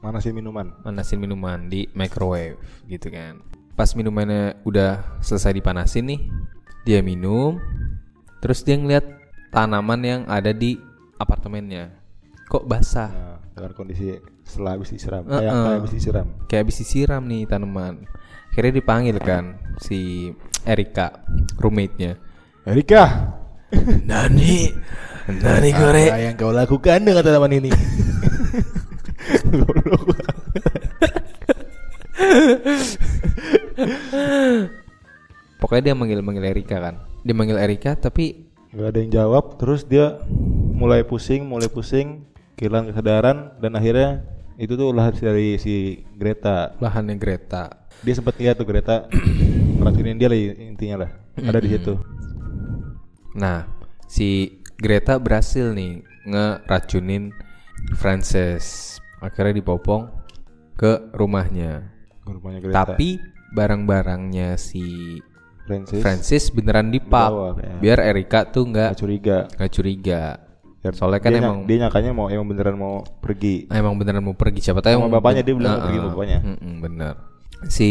Mana 0.04 0.20
sih 0.20 0.28
minuman? 0.28 0.76
Manasin 0.84 1.16
minuman? 1.16 1.72
Di 1.72 1.88
microwave 1.96 2.60
gitu 2.84 3.08
kan. 3.08 3.40
Pas 3.72 3.96
minumannya 3.96 4.60
udah 4.68 5.24
selesai 5.24 5.56
dipanasin 5.56 6.04
nih 6.04 6.20
dia 6.84 7.00
minum 7.00 7.56
terus 8.44 8.60
dia 8.60 8.76
ngeliat 8.76 9.08
tanaman 9.48 10.00
yang 10.04 10.22
ada 10.28 10.52
di 10.52 10.76
apartemennya. 11.16 11.96
Kok 12.52 12.68
basah? 12.68 13.08
Nah, 13.08 13.38
dengan 13.56 13.72
kondisi 13.72 14.20
setelah 14.44 14.76
habis 14.76 14.92
disiram. 14.92 15.24
Uh-uh. 15.24 15.40
kayak 15.40 15.52
kayak 15.56 15.76
habis 15.80 15.92
disiram. 15.96 16.26
Kayak 16.44 16.60
habis 16.68 16.76
disiram 16.76 17.22
nih 17.24 17.42
tanaman. 17.48 18.04
Akhirnya 18.52 18.84
dipanggil 18.84 19.16
kan 19.16 19.56
si 19.80 20.28
Erika 20.68 21.24
roommate-nya. 21.56 22.20
Erika! 22.68 23.32
Nani 24.04 24.76
Nani 25.28 25.70
gore 25.76 26.08
apa 26.08 26.18
yang 26.22 26.34
kau 26.40 26.52
lakukan 26.54 27.04
dengan 27.04 27.20
tanaman 27.20 27.52
ini? 27.60 27.70
Pokoknya 35.60 35.92
dia 35.92 35.94
manggil 35.94 36.24
manggil 36.24 36.44
Erika 36.48 36.80
kan? 36.80 37.04
Dia 37.20 37.34
manggil 37.36 37.60
Erika 37.60 37.92
tapi 37.98 38.48
Gak 38.70 38.94
ada 38.94 38.98
yang 39.02 39.10
jawab 39.10 39.58
terus 39.58 39.82
dia 39.82 40.22
mulai 40.78 41.02
pusing 41.02 41.42
mulai 41.42 41.66
pusing 41.66 42.22
kehilangan 42.54 42.94
kesadaran 42.94 43.58
dan 43.58 43.74
akhirnya 43.74 44.22
itu 44.60 44.76
tuh 44.76 44.94
ulah 44.94 45.10
dari 45.10 45.58
si 45.58 46.04
Greta. 46.14 46.76
Bahannya 46.78 47.18
Greta. 47.18 47.88
Dia 48.04 48.14
sempat 48.14 48.38
lihat 48.38 48.60
tuh 48.60 48.68
Greta 48.68 49.10
ngeracunin 49.80 50.20
dia 50.20 50.28
lah 50.30 50.38
intinya 50.38 50.96
lah. 51.02 51.10
Ada 51.40 51.58
di 51.58 51.68
situ. 51.72 51.96
Nah, 53.34 53.66
si 54.06 54.59
Greta 54.80 55.20
berhasil 55.20 55.70
nih 55.70 56.00
ngeracunin 56.24 57.30
Frances. 57.96 58.96
Akhirnya 59.20 59.52
dipopong 59.54 60.08
ke 60.74 61.12
rumahnya. 61.12 61.84
ke 62.20 62.30
rumahnya 62.32 62.60
Greta 62.60 62.76
Tapi 62.88 63.20
barang-barangnya 63.52 64.56
si 64.56 65.18
Francis, 65.66 66.00
Francis 66.00 66.44
beneran 66.50 66.88
dipap 66.88 67.60
ya. 67.60 67.74
biar 67.78 67.98
Erika 68.02 68.42
tuh 68.42 68.66
nggak 68.66 68.96
curiga 68.96 69.46
nggak 69.54 69.70
curiga. 69.70 70.22
Ya, 70.80 70.96
Soalnya 70.96 71.20
kan 71.20 71.30
dia, 71.30 71.40
emang 71.44 71.56
dia 71.68 71.76
nyakanya 71.84 72.10
mau 72.16 72.26
emang 72.32 72.46
beneran 72.48 72.74
mau 72.74 73.04
pergi 73.20 73.68
emang 73.68 74.00
beneran 74.00 74.24
mau 74.24 74.32
pergi 74.32 74.64
siapa 74.64 74.80
tahu 74.80 74.96
emang 74.96 75.12
bapaknya, 75.12 75.44
dia 75.44 75.52
bilang 75.52 75.76
mau 75.76 75.76
Heeh, 75.76 75.84
pergi 75.84 75.98
sama 76.00 76.10
bapaknya. 76.16 76.38
mm-mm, 76.40 76.74
bener. 76.80 77.14
Si 77.68 77.88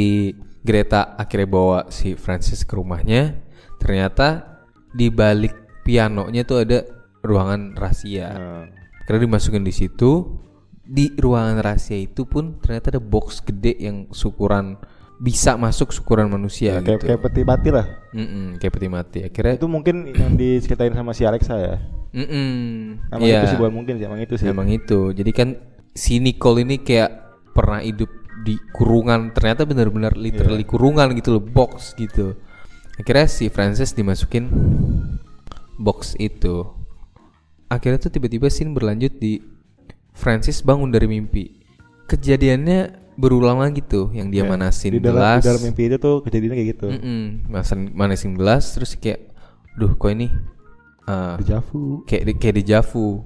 Greta 0.60 1.13
akhirnya 1.13 1.47
bawa 1.47 1.80
si 1.93 2.17
Francis 2.17 2.65
ke 2.65 2.73
rumahnya. 2.73 3.38
Ternyata 3.78 4.58
di 4.89 5.08
balik 5.08 5.54
pianonya 5.89 6.45
tuh 6.45 6.62
ada 6.62 6.86
ruangan 7.25 7.73
rahasia. 7.73 8.28
Nah, 8.30 8.65
Karena 9.04 9.25
dimasukin 9.25 9.65
di 9.65 9.73
situ 9.73 10.38
di 10.86 11.10
ruangan 11.17 11.58
rahasia 11.58 11.97
itu 11.97 12.30
pun 12.30 12.62
ternyata 12.62 12.93
ada 12.93 13.02
box 13.02 13.41
gede 13.41 13.73
yang 13.82 14.06
syukuran 14.13 14.78
bisa 15.19 15.58
masuk 15.60 15.89
syukuran 15.91 16.30
manusia 16.30 16.80
kayak 16.80 17.02
gitu. 17.02 17.06
kayak 17.12 17.21
peti 17.25 17.41
mati 17.43 17.69
lah 17.73 17.86
Mm-mm, 18.13 18.56
kayak 18.56 18.71
peti 18.71 18.88
mati. 18.88 19.19
Akhirnya 19.25 19.58
itu 19.58 19.67
mungkin 19.67 19.95
yang 20.13 20.34
diceritain 20.34 20.93
sama 20.93 21.12
si 21.12 21.25
Alexa 21.25 21.58
ya 21.58 21.75
mm-mm, 22.10 23.12
emang 23.12 23.28
iya, 23.28 23.41
itu 23.43 23.47
sih 23.54 23.58
bukan 23.60 23.73
mungkin 23.73 23.93
sih 23.97 24.06
emang 24.06 24.21
itu 24.21 24.34
sih 24.38 24.47
emang 24.47 24.69
itu. 24.69 25.10
Jadi 25.12 25.32
kan 25.34 25.49
si 25.91 26.21
Nicole 26.21 26.63
ini 26.63 26.80
kayak 26.80 27.12
pernah 27.52 27.82
hidup 27.82 28.08
di 28.39 28.56
kurungan 28.71 29.36
ternyata 29.36 29.67
benar-benar 29.67 30.15
literally 30.15 30.63
Iya. 30.63 30.71
kurungan 30.71 31.12
gitu 31.17 31.36
loh 31.36 31.43
box 31.43 31.91
gitu. 31.99 32.38
Akhirnya 32.95 33.28
si 33.28 33.52
Frances 33.52 33.91
dimasukin 33.91 34.47
box 35.80 36.13
itu. 36.20 36.68
Akhirnya 37.72 37.98
tuh 37.98 38.12
tiba-tiba 38.12 38.52
scene 38.52 38.76
berlanjut 38.76 39.15
di 39.15 39.39
Francis 40.12 40.60
bangun 40.60 40.92
dari 40.92 41.08
mimpi. 41.08 41.63
Kejadiannya 42.06 43.00
berulang 43.15 43.60
lagi 43.60 43.80
tuh 43.80 44.12
yang 44.12 44.28
dia 44.28 44.44
manasin 44.44 44.92
Iya. 44.92 44.96
di 44.96 45.02
dalam, 45.04 45.20
gelas. 45.20 45.42
di 45.44 45.48
dalam 45.48 45.62
mimpi 45.63 45.82
itu 45.88 45.98
tuh 46.00 46.15
kejadiannya 46.24 46.56
kayak 46.56 46.70
gitu 46.72 46.88
Mm-mm, 46.88 47.24
manasin, 47.52 47.80
manasin 47.92 48.32
gelas 48.32 48.63
terus 48.72 48.96
kayak, 48.96 49.28
duh 49.76 49.92
kok 49.94 50.08
ini 50.08 50.32
uh, 51.04 51.36
Dejavu 51.36 52.04
kayak 52.08 52.24
di, 52.26 52.32
kayak 52.36 52.56
dejavu. 52.63 53.24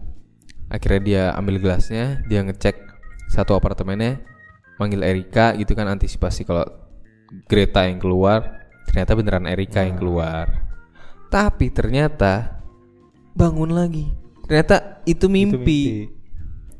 Akhirnya 0.68 1.02
dia 1.06 1.24
ambil 1.38 1.62
gelasnya, 1.62 2.26
dia 2.26 2.42
ngecek 2.42 2.74
satu 3.30 3.54
apartemennya, 3.54 4.18
manggil 4.82 5.06
Erika 5.06 5.54
gitu 5.54 5.78
kan 5.78 5.86
antisipasi 5.86 6.42
kalau 6.44 6.66
Greta 7.46 7.86
yang 7.86 8.02
keluar, 8.02 8.66
ternyata 8.90 9.14
beneran 9.14 9.46
Erika 9.46 9.86
yang 9.86 9.98
keluar. 9.98 10.73
Tapi 11.34 11.74
ternyata 11.74 12.62
bangun 13.34 13.74
lagi. 13.74 14.06
Ternyata 14.46 15.02
itu 15.10 15.26
Itu 15.26 15.34
mimpi. 15.34 16.06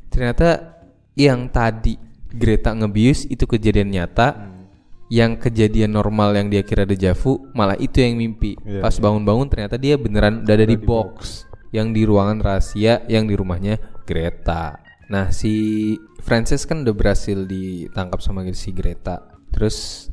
Ternyata 0.06 0.78
yang 1.18 1.50
tadi 1.50 1.98
Greta 2.30 2.70
ngebius 2.70 3.26
itu 3.26 3.50
kejadian 3.50 3.90
nyata. 3.90 4.28
Hmm. 4.30 4.70
Yang 5.10 5.50
kejadian 5.50 5.98
normal 5.98 6.38
yang 6.38 6.54
dia 6.54 6.62
kira 6.62 6.86
dejavu 6.86 7.50
malah 7.50 7.74
itu 7.82 7.98
yang 7.98 8.14
mimpi. 8.14 8.54
Iya, 8.62 8.78
Pas 8.78 8.94
bangun-bangun 8.94 9.50
ternyata 9.50 9.74
dia 9.74 9.98
beneran 9.98 10.46
udah 10.46 10.54
ada 10.54 10.66
di 10.66 10.78
box 10.78 11.44
yang 11.74 11.90
di 11.90 12.06
ruangan 12.06 12.38
rahasia 12.38 13.02
yang 13.10 13.26
di 13.26 13.34
rumahnya 13.34 13.82
Greta. 14.06 14.78
Nah, 15.10 15.34
si 15.34 15.94
Francis 16.22 16.62
kan 16.62 16.86
udah 16.86 16.94
berhasil 16.94 17.42
ditangkap 17.42 18.22
sama 18.22 18.46
si 18.54 18.70
Greta. 18.70 19.34
Terus 19.50 20.08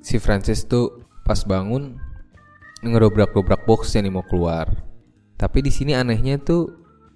si 0.00 0.16
Francis 0.16 0.64
tuh 0.64 1.04
pas 1.22 1.44
bangun 1.44 2.05
ngedobrak-dobrak 2.84 3.64
box 3.64 3.96
yang 3.96 4.12
mau 4.12 4.24
keluar. 4.26 4.68
Tapi 5.36 5.60
di 5.64 5.72
sini 5.72 5.92
anehnya 5.92 6.40
tuh 6.40 6.72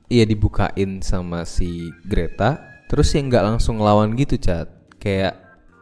ya 0.09 0.25
dibukain 0.25 1.01
sama 1.01 1.45
si 1.49 1.89
Greta, 2.05 2.61
terus 2.89 3.13
ya 3.13 3.21
nggak 3.25 3.45
langsung 3.57 3.81
ngelawan 3.81 4.13
gitu, 4.17 4.37
Cat. 4.37 4.69
Kayak 5.01 5.41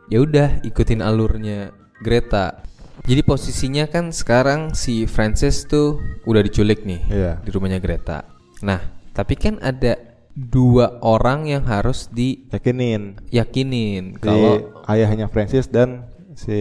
ya 0.09 0.19
udah 0.23 0.63
ikutin 0.63 1.03
alurnya 1.03 1.75
Greta. 2.03 2.63
Jadi 3.07 3.23
posisinya 3.23 3.87
kan 3.87 4.11
sekarang 4.11 4.75
si 4.75 5.07
Francis 5.07 5.65
tuh 5.65 6.03
udah 6.27 6.43
diculik 6.43 6.83
nih 6.83 7.01
Iya. 7.09 7.33
di 7.43 7.51
rumahnya 7.55 7.79
Greta. 7.79 8.27
Nah, 8.63 8.83
tapi 9.15 9.39
kan 9.39 9.57
ada 9.63 9.95
dua 10.39 11.03
orang 11.03 11.51
yang 11.51 11.67
harus 11.67 12.07
Yakinin 12.15 13.19
diyakinin 13.27 14.15
si 14.15 14.23
kalau 14.23 14.71
ayahnya 14.87 15.27
Francis 15.27 15.67
dan 15.67 16.07
si 16.39 16.55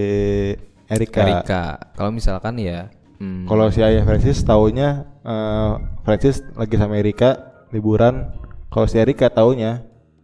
Erika. 0.90 1.22
Erika. 1.22 1.64
Kalau 1.94 2.10
misalkan 2.10 2.58
ya 2.58 2.90
hmm, 3.18 3.46
Kalau 3.46 3.68
si 3.70 3.80
ayah 3.82 4.04
Francis 4.04 4.42
taunya 4.42 5.06
eh, 5.22 5.72
Francis 6.02 6.42
lagi 6.54 6.76
sama 6.76 6.98
Erika 6.98 7.38
liburan. 7.70 8.32
Kalau 8.68 8.86
si 8.86 8.98
Erika 8.98 9.28
taunya 9.28 9.84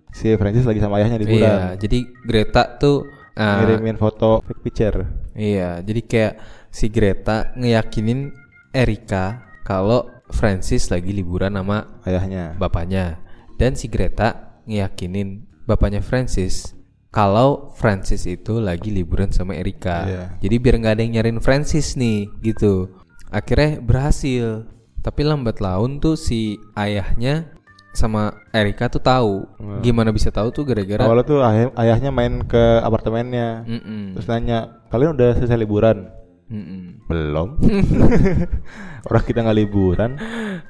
si 0.10 0.30
Francis 0.36 0.64
lagi 0.64 0.78
sama 0.78 1.02
ayahnya 1.02 1.18
Iya, 1.18 1.24
liburan. 1.26 1.58
jadi 1.80 2.00
Greta 2.24 2.64
tuh 2.78 3.08
ah, 3.34 3.62
Ngirimin 3.62 3.98
foto 3.98 4.44
fake 4.44 4.62
picture. 4.62 4.98
Iya, 5.34 5.82
jadi 5.82 6.02
kayak 6.06 6.34
si 6.70 6.86
Greta 6.88 7.50
ngeyakinin 7.58 8.30
Erika 8.72 9.42
kalau 9.64 10.06
Francis 10.30 10.90
lagi 10.90 11.14
liburan 11.14 11.54
sama 11.54 12.02
Ayahnya. 12.06 12.58
bapaknya 12.58 13.22
dan 13.58 13.74
si 13.74 13.86
Greta 13.86 14.62
ngeyakinin 14.66 15.46
bapaknya 15.64 16.02
Francis 16.02 16.74
kalau 17.14 17.70
Francis 17.78 18.26
itu 18.26 18.58
lagi 18.58 18.90
liburan 18.90 19.30
sama 19.30 19.54
Erika. 19.54 19.98
Iya. 20.04 20.24
Jadi 20.42 20.56
biar 20.58 20.76
nggak 20.82 20.94
ada 20.98 21.02
yang 21.06 21.14
nyariin 21.22 21.40
Francis 21.40 21.94
nih 21.94 22.26
gitu. 22.42 22.90
Akhirnya 23.30 23.78
berhasil. 23.78 24.66
Tapi 25.00 25.22
lambat 25.22 25.62
laun 25.62 26.02
tuh 26.02 26.18
si 26.18 26.58
ayahnya 26.74 27.54
sama 27.94 28.34
Erika 28.50 28.90
tuh 28.90 28.98
tahu. 28.98 29.46
Gimana 29.86 30.10
bisa 30.10 30.34
tahu 30.34 30.50
tuh 30.50 30.66
gara-gara 30.66 31.06
Awalnya 31.06 31.26
tuh 31.28 31.40
ayah- 31.46 31.76
ayahnya 31.78 32.10
main 32.10 32.42
ke 32.50 32.82
apartemennya. 32.82 33.62
Mm-mm. 33.70 34.18
Terus 34.18 34.26
nanya, 34.26 34.82
"Kalian 34.90 35.14
udah 35.14 35.38
selesai 35.38 35.60
liburan?" 35.62 36.10
Mm-mm. 36.50 37.06
Belum. 37.06 37.62
Orang 39.08 39.24
kita 39.28 39.46
nggak 39.46 39.60
liburan. 39.60 40.18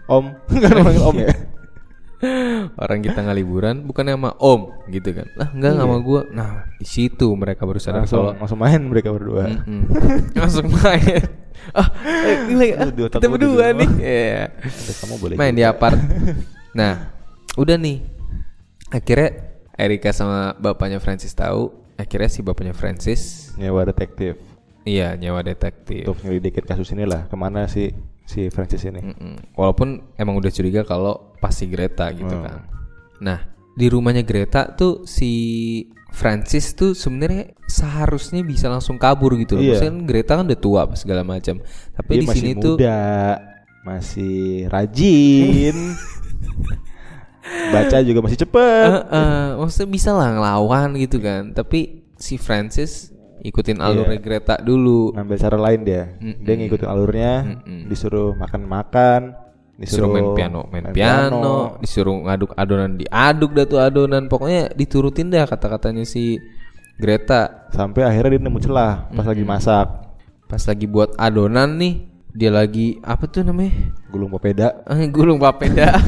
Om, 0.09 0.25
kan 0.63 0.75
manggil 0.83 1.03
Om 1.07 1.15
ya. 1.23 1.31
Orang 2.79 2.99
kita 3.03 3.19
nggak 3.19 3.37
liburan 3.37 3.75
bukannya 3.83 4.15
sama 4.15 4.31
om 4.39 4.61
gitu 4.87 5.09
kan. 5.11 5.27
Lah 5.35 5.51
enggak 5.51 5.71
nggak 5.75 5.87
sama 5.87 5.97
gua. 5.99 6.21
Nah 6.31 6.49
di 6.79 6.87
situ 6.87 7.27
mereka 7.35 7.67
baru 7.67 7.79
sadar 7.79 8.03
Langsung, 8.03 8.19
kalau 8.19 8.31
langsung 8.39 8.59
main 8.59 8.81
mereka 8.81 9.09
berdua. 9.11 9.43
Mm-mm. 9.51 9.81
langsung 10.41 10.67
main. 10.71 11.23
Ah 11.71 11.87
eh, 12.03 12.51
gila, 12.51 12.65
ah, 12.75 12.91
kita 12.91 13.27
berdua 13.31 13.71
nih. 13.71 13.89
Iya. 13.95 14.51
Udah, 14.51 14.95
kamu 14.99 15.15
boleh 15.15 15.35
main 15.39 15.55
juga. 15.55 15.59
di 15.59 15.63
apart. 15.63 15.99
Nah 16.79 16.93
udah 17.55 17.77
nih. 17.79 18.03
Akhirnya 18.91 19.29
Erika 19.79 20.11
sama 20.11 20.57
bapaknya 20.59 20.99
Francis 20.99 21.31
tahu. 21.31 21.71
Akhirnya 21.95 22.27
si 22.27 22.43
bapaknya 22.43 22.75
Francis 22.75 23.53
nyewa 23.55 23.87
detektif. 23.87 24.35
Iya 24.83 25.15
nyawa 25.15 25.39
detektif. 25.45 26.03
Untuk 26.03 26.19
nyelidikin 26.27 26.67
kasus 26.67 26.91
ini 26.91 27.07
lah. 27.07 27.31
Ke 27.31 27.35
mana 27.39 27.69
si 27.71 27.95
si 28.23 28.47
Francis 28.49 28.83
ini? 28.83 28.99
Mm-mm. 28.99 29.53
Walaupun 29.53 30.15
emang 30.15 30.35
udah 30.35 30.49
curiga 30.49 30.81
kalau 30.83 31.35
pasti 31.37 31.67
Greta 31.67 32.09
gitu 32.11 32.31
Hmm. 32.31 32.43
kan. 32.43 32.57
Nah, 33.19 33.39
di 33.73 33.87
rumahnya 33.87 34.21
Greta 34.21 34.69
tuh 34.69 35.05
si 35.05 35.31
Francis 36.09 36.73
tuh 36.73 36.93
sebenarnya 36.93 37.57
seharusnya 37.65 38.41
bisa 38.41 38.69
langsung 38.69 38.97
kabur 38.97 39.33
gitu 39.35 39.57
loh. 39.57 39.63
Iya. 39.63 39.69
Maksudnya 39.77 39.91
kan 39.91 39.99
Greta 40.05 40.31
kan 40.35 40.45
udah 40.45 40.59
tua 40.59 40.81
segala 40.93 41.21
macam. 41.23 41.61
Tapi 41.91 42.11
Dia 42.11 42.21
di 42.21 42.27
sini 42.29 42.51
tuh 42.53 42.75
muda, 42.77 42.99
masih 43.81 44.67
rajin. 44.67 45.77
Baca 47.43 47.97
juga 48.01 48.19
masih 48.23 48.39
cepet. 48.39 48.87
eh, 48.87 49.03
eh, 49.03 49.47
maksudnya 49.59 49.89
bisa 49.91 50.09
lah 50.15 50.31
ngelawan 50.31 50.95
gitu 50.95 51.17
kan. 51.19 51.51
Tapi 51.51 52.01
si 52.15 52.39
Francis 52.39 53.12
ikutin 53.43 53.83
alurnya 53.83 54.17
Iya. 54.17 54.23
Greta 54.23 54.55
dulu. 54.57 55.11
Ngambil 55.11 55.37
cara 55.37 55.57
lain 55.59 55.79
dia. 55.83 56.03
Dia 56.17 56.53
ngikutin 56.55 56.87
alurnya, 56.87 57.31
Mm-mm. 57.59 57.91
disuruh 57.91 58.31
makan-makan, 58.33 59.35
disuruh 59.75 60.07
main 60.07 60.27
piano, 60.31 60.61
main, 60.71 60.95
piano, 60.95 61.75
disuruh 61.77 62.23
ngaduk 62.23 62.55
adonan 62.55 62.95
diaduk 62.95 63.51
dah 63.51 63.65
tuh 63.67 63.79
adonan. 63.83 64.31
Pokoknya 64.31 64.71
diturutin 64.71 65.27
dah 65.27 65.43
kata-katanya 65.43 66.07
si 66.07 66.39
Greta. 66.95 67.67
Sampai 67.69 68.07
akhirnya 68.07 68.39
dia 68.39 68.41
nemu 68.47 68.59
celah 68.61 69.11
pas 69.11 69.27
lagi 69.27 69.43
masak. 69.43 69.87
Pas 70.47 70.61
lagi 70.63 70.85
buat 70.85 71.11
adonan 71.17 71.75
nih, 71.75 71.93
dia 72.31 72.53
lagi 72.53 73.01
apa 73.01 73.25
tuh 73.25 73.43
namanya? 73.43 73.73
Gulung 74.07 74.29
papeda. 74.31 74.85
Eh, 74.87 75.09
gulung 75.15 75.37
papeda. 75.37 75.93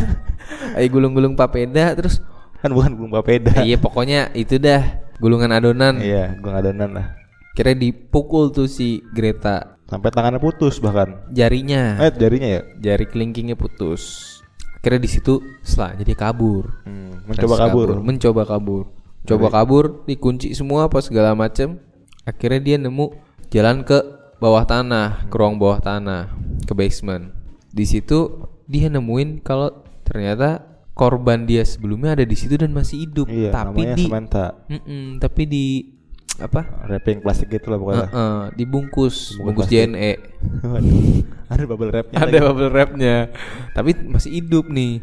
Eh 0.78 0.86
gulung-gulung 0.86 1.34
papeda 1.34 1.98
terus 1.98 2.21
Kan 2.62 2.69
bukan 2.78 2.93
gulung 2.93 3.13
papeda. 3.17 3.65
iya 3.65 3.82
pokoknya 3.82 4.30
itu 4.38 4.62
dah 4.62 5.02
gulungan 5.17 5.50
adonan. 5.50 5.98
Iya, 5.98 6.38
gulung 6.38 6.54
adonan 6.54 6.89
lah. 6.93 7.08
Kira 7.56 7.72
dipukul 7.72 8.52
tuh 8.52 8.68
si 8.68 9.00
Greta 9.10 9.80
Sampai 9.86 10.12
tangannya 10.12 10.41
putus 10.41 10.82
bahkan. 10.82 11.30
jarinya. 11.32 11.96
Eh, 12.02 12.12
jarinya 12.12 12.50
ya. 12.50 12.62
Jari 12.82 13.06
kelingkingnya 13.06 13.56
putus. 13.56 14.34
Akhirnya 14.76 15.00
di 15.00 15.10
situ 15.10 15.39
setelah 15.62 15.96
jadi 15.96 16.13
kabur. 16.13 16.84
Hmm, 16.84 17.26
mencoba 17.26 17.56
Francis 17.56 17.72
kabur. 17.74 17.88
mencoba 18.02 18.44
kabur 18.46 18.84
coba 19.26 19.48
kabur 19.50 20.06
dikunci 20.06 20.54
semua 20.54 20.86
apa 20.86 21.02
segala 21.02 21.34
macem 21.34 21.82
akhirnya 22.22 22.62
dia 22.62 22.78
nemu 22.78 23.10
jalan 23.50 23.82
ke 23.82 23.98
bawah 24.38 24.62
tanah 24.62 25.26
ke 25.26 25.34
ruang 25.34 25.58
bawah 25.58 25.82
tanah 25.82 26.30
ke 26.62 26.78
basement 26.78 27.34
di 27.74 27.89
situ 27.89 28.46
dia 28.70 28.86
nemuin 28.86 29.41
kalau 29.41 29.82
ternyata 30.06 30.62
korban 30.94 31.50
dia 31.50 31.65
sebelumnya 31.65 32.13
ada 32.13 32.22
di 32.22 32.38
situ 32.38 32.54
dan 32.54 32.70
masih 32.70 33.10
hidup 33.10 33.26
Iya, 33.26 33.50
tapi 33.50 33.82
di 33.98 34.06
Samantha. 34.06 34.62
Tapi 35.18 35.44
di 35.50 35.65
apa 36.36 36.67
Wrapping 36.86 37.24
plastik 37.24 37.48
gitu 37.48 37.71
lah 37.71 37.80
pokoknya. 37.80 38.08
Eh, 38.08 38.43
dibungkus 38.60 39.39
bungkus 39.39 39.71
plastik. 39.71 39.88
JNE 39.88 40.12
ada 41.52 41.63
bubble 41.63 41.89
wrapnya 41.89 42.17
ada 42.19 42.28
lagi. 42.34 42.43
bubble 42.43 42.69
wrapnya 42.69 43.15
tapi 43.71 43.95
masih 44.04 44.32
hidup 44.41 44.67
nih 44.67 45.00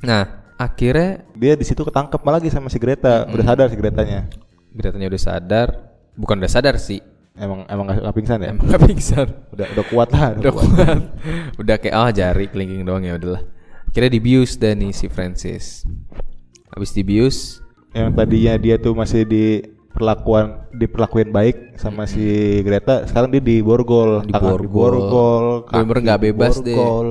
nah 0.00 0.46
akhirnya 0.54 1.24
Dia 1.34 1.56
di 1.56 1.64
situ 1.64 1.80
ketangkep 1.80 2.20
malah 2.20 2.36
lagi 2.36 2.52
sama 2.52 2.68
si 2.68 2.76
Greta. 2.76 3.24
Udah 3.32 3.44
sadar 3.48 3.66
si 3.72 3.76
Gretanya. 3.80 4.28
Gretanya 4.70 5.08
udah 5.08 5.20
sadar 5.20 5.68
bukan 6.14 6.36
udah 6.36 6.52
sadar 6.52 6.76
sih 6.76 7.00
Emang 7.32 7.64
emang 7.66 7.88
gak, 7.88 8.04
gak 8.04 8.16
pingsan 8.20 8.38
ya? 8.44 8.48
emang 8.52 8.66
gak 8.68 8.82
pingsan 8.84 9.28
Udah 9.54 9.66
udah 9.72 9.84
kuat 9.88 10.08
lah. 10.12 10.36
udah 10.36 10.52
kuat 10.52 10.98
udah 11.62 11.76
kayak 11.80 11.94
oh 11.96 12.10
jari 12.12 12.46
kelingking 12.52 12.84
doang 12.84 13.00
ya 13.00 13.16
udahlah 13.16 13.40
kira 13.90 14.06
dibius 14.06 14.54
dah 14.54 14.76
nih 14.76 14.92
si 14.92 15.08
Francis 15.08 15.88
habis 16.68 16.92
dibius 16.92 17.64
Yang 17.90 18.10
tadinya 18.14 18.54
dia 18.54 18.76
tuh 18.76 18.92
masih 18.92 19.24
di 19.24 19.64
perlakuan 19.90 20.70
diperlakuin 20.70 21.28
baik 21.28 21.56
sama 21.74 22.04
si 22.04 22.22
Greta, 22.60 23.04
sekarang 23.04 23.28
dia 23.28 23.40
di 23.40 23.58
borgol, 23.58 24.22
Di 24.22 24.30
borgol. 24.30 24.60
diborgol, 24.62 25.44
Bener-bener 25.66 25.96
kaki 25.96 26.06
nggak 26.06 26.20
bebas 26.22 26.54
deh. 26.58 26.72
diborgol. 26.72 27.08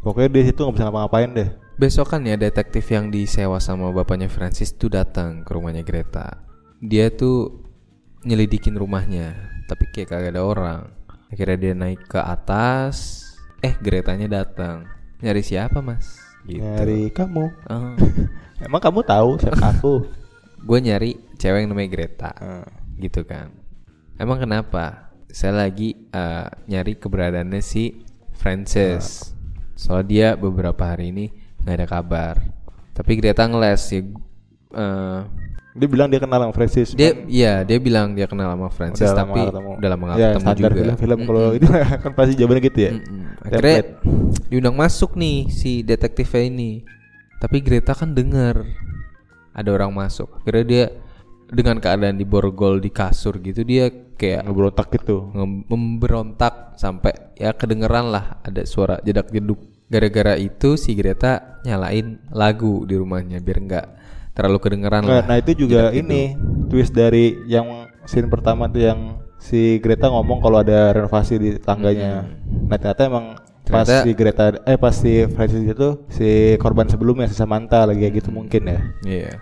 Pokoknya 0.00 0.28
dia 0.30 0.42
situ 0.44 0.60
nggak 0.60 0.74
bisa 0.74 0.84
ngapa-ngapain 0.84 1.30
deh. 1.32 1.50
besokan 1.72 2.22
ya 2.22 2.36
detektif 2.36 2.84
yang 2.86 3.08
disewa 3.08 3.58
sama 3.58 3.90
bapaknya 3.90 4.28
Francis 4.28 4.70
tuh 4.72 4.86
datang 4.88 5.42
ke 5.42 5.50
rumahnya 5.50 5.82
Greta 5.82 6.38
dia 6.78 7.08
tuh 7.08 7.64
nyelidikin 8.22 8.76
rumahnya 8.76 9.34
tapi 9.64 9.88
kayak 9.88 10.06
kagak 10.08 10.30
ada 10.30 10.44
orang 10.44 10.80
akhirnya 11.26 11.58
dia 11.58 11.74
naik 11.74 12.06
ke 12.06 12.20
atas 12.20 13.24
eh 13.58 13.74
Gretanya 13.74 14.44
datang 14.44 14.86
nyari 15.18 15.42
siapa 15.42 15.80
mas 15.80 16.22
gitu 16.44 16.60
Nyari 16.60 17.08
kamu. 17.10 17.44
Oh. 17.66 17.94
Emang 18.66 18.78
kamu 18.78 19.00
tahu 19.02 19.30
siapa 19.38 19.72
aku? 19.72 20.06
gue 20.62 20.78
nyari 20.80 21.10
cewek 21.34 21.58
yang 21.60 21.70
namanya 21.70 21.90
Greta 21.90 22.30
Hmm. 22.34 22.66
gitu 22.96 23.22
kan 23.22 23.50
emang 24.14 24.38
kenapa 24.38 25.10
saya 25.26 25.58
lagi 25.60 25.96
eh, 26.08 26.46
nyari 26.66 26.94
keberadaannya 26.94 27.58
si 27.58 28.04
Francis 28.32 29.32
soal 29.74 30.02
dia 30.02 30.34
beberapa 30.34 30.84
hari 30.84 31.10
ini 31.10 31.26
nggak 31.58 31.76
ada 31.76 31.88
kabar 31.88 32.34
tapi 32.92 33.16
Greta 33.16 33.44
ngeles 33.44 33.82
ya 33.88 34.00
eh, 34.72 35.20
Dia 35.72 35.88
bilang 35.88 36.12
dia 36.12 36.20
kenal 36.20 36.36
sama 36.38 36.52
Francis. 36.52 36.92
dia 36.92 37.16
iya 37.24 37.64
dia 37.64 37.80
bilang 37.80 38.12
dia 38.12 38.28
kenal 38.28 38.52
sama 38.52 38.68
Francis 38.68 39.08
udah 39.08 39.16
tapi 39.16 39.40
lama 39.40 39.70
udah 39.74 39.88
lama 39.88 40.04
gak 40.04 40.12
ya, 40.12 40.28
ketemu 40.28 40.44
standar 40.44 40.60
juga 40.68 40.76
film-film 40.76 41.20
kalau 41.24 41.44
itu 41.50 41.66
kan 42.04 42.12
pasti 42.12 42.32
jawabannya 42.36 42.62
gitu 42.62 42.78
ya. 42.78 42.90
Mm-mm. 42.92 43.22
akhirnya 43.40 43.76
Template. 43.80 43.90
diundang 44.46 44.76
masuk 44.76 45.10
nih 45.14 45.38
si 45.48 45.80
detektifnya 45.80 46.44
ini. 46.44 46.70
Tapi 47.40 47.58
Greta 47.58 47.90
kan 47.90 48.12
dengar 48.12 48.68
ada 49.52 49.68
orang 49.72 49.92
masuk. 49.92 50.28
Akhirnya 50.42 50.64
dia 50.64 50.84
dengan 51.52 51.76
keadaan 51.78 52.16
di 52.16 52.24
borgol 52.24 52.80
di 52.80 52.88
kasur 52.88 53.36
gitu 53.44 53.60
dia 53.60 53.92
kayak 54.16 54.48
ngebrontak 54.48 54.88
gitu 54.96 55.28
nge- 55.36 55.68
memberontak 55.68 56.80
sampai 56.80 57.36
ya 57.36 57.52
kedengeran 57.52 58.08
lah 58.08 58.40
ada 58.40 58.64
suara 58.64 58.96
jedak 59.04 59.28
jeduk. 59.28 59.60
Gara-gara 59.92 60.40
itu 60.40 60.80
si 60.80 60.96
Greta 60.96 61.60
nyalain 61.68 62.24
lagu 62.32 62.88
di 62.88 62.96
rumahnya 62.96 63.44
biar 63.44 63.58
nggak 63.60 63.86
terlalu 64.32 64.58
kedengeran 64.64 65.04
nah, 65.04 65.20
lah. 65.20 65.24
nah 65.28 65.36
itu 65.36 65.52
juga 65.68 65.92
jedak 65.92 66.00
ini 66.00 66.22
twist 66.72 66.96
dari 66.96 67.36
yang 67.44 67.92
scene 68.08 68.32
pertama 68.32 68.64
tuh 68.72 68.82
yang 68.88 69.20
si 69.36 69.76
Greta 69.84 70.08
ngomong 70.08 70.40
kalau 70.40 70.64
ada 70.64 70.96
renovasi 70.96 71.36
di 71.36 71.50
tangganya 71.60 72.24
nah 72.68 72.76
ternyata 72.80 73.02
emang 73.04 73.26
pas. 73.64 73.84
Ternyata- 73.84 74.02
si 74.02 74.10
Greta 74.12 74.44
eh 74.62 74.76
pas 74.76 74.90
si 74.92 75.12
Francis 75.28 75.62
itu 75.62 75.88
si 76.08 76.28
korban 76.56 76.86
sebelumnya 76.86 77.26
si 77.26 77.34
Samantha 77.34 77.82
lagi 77.82 78.00
kayak 78.00 78.14
gitu 78.18 78.30
mungkin 78.30 78.62
ya 78.64 78.78
Iya. 79.02 79.32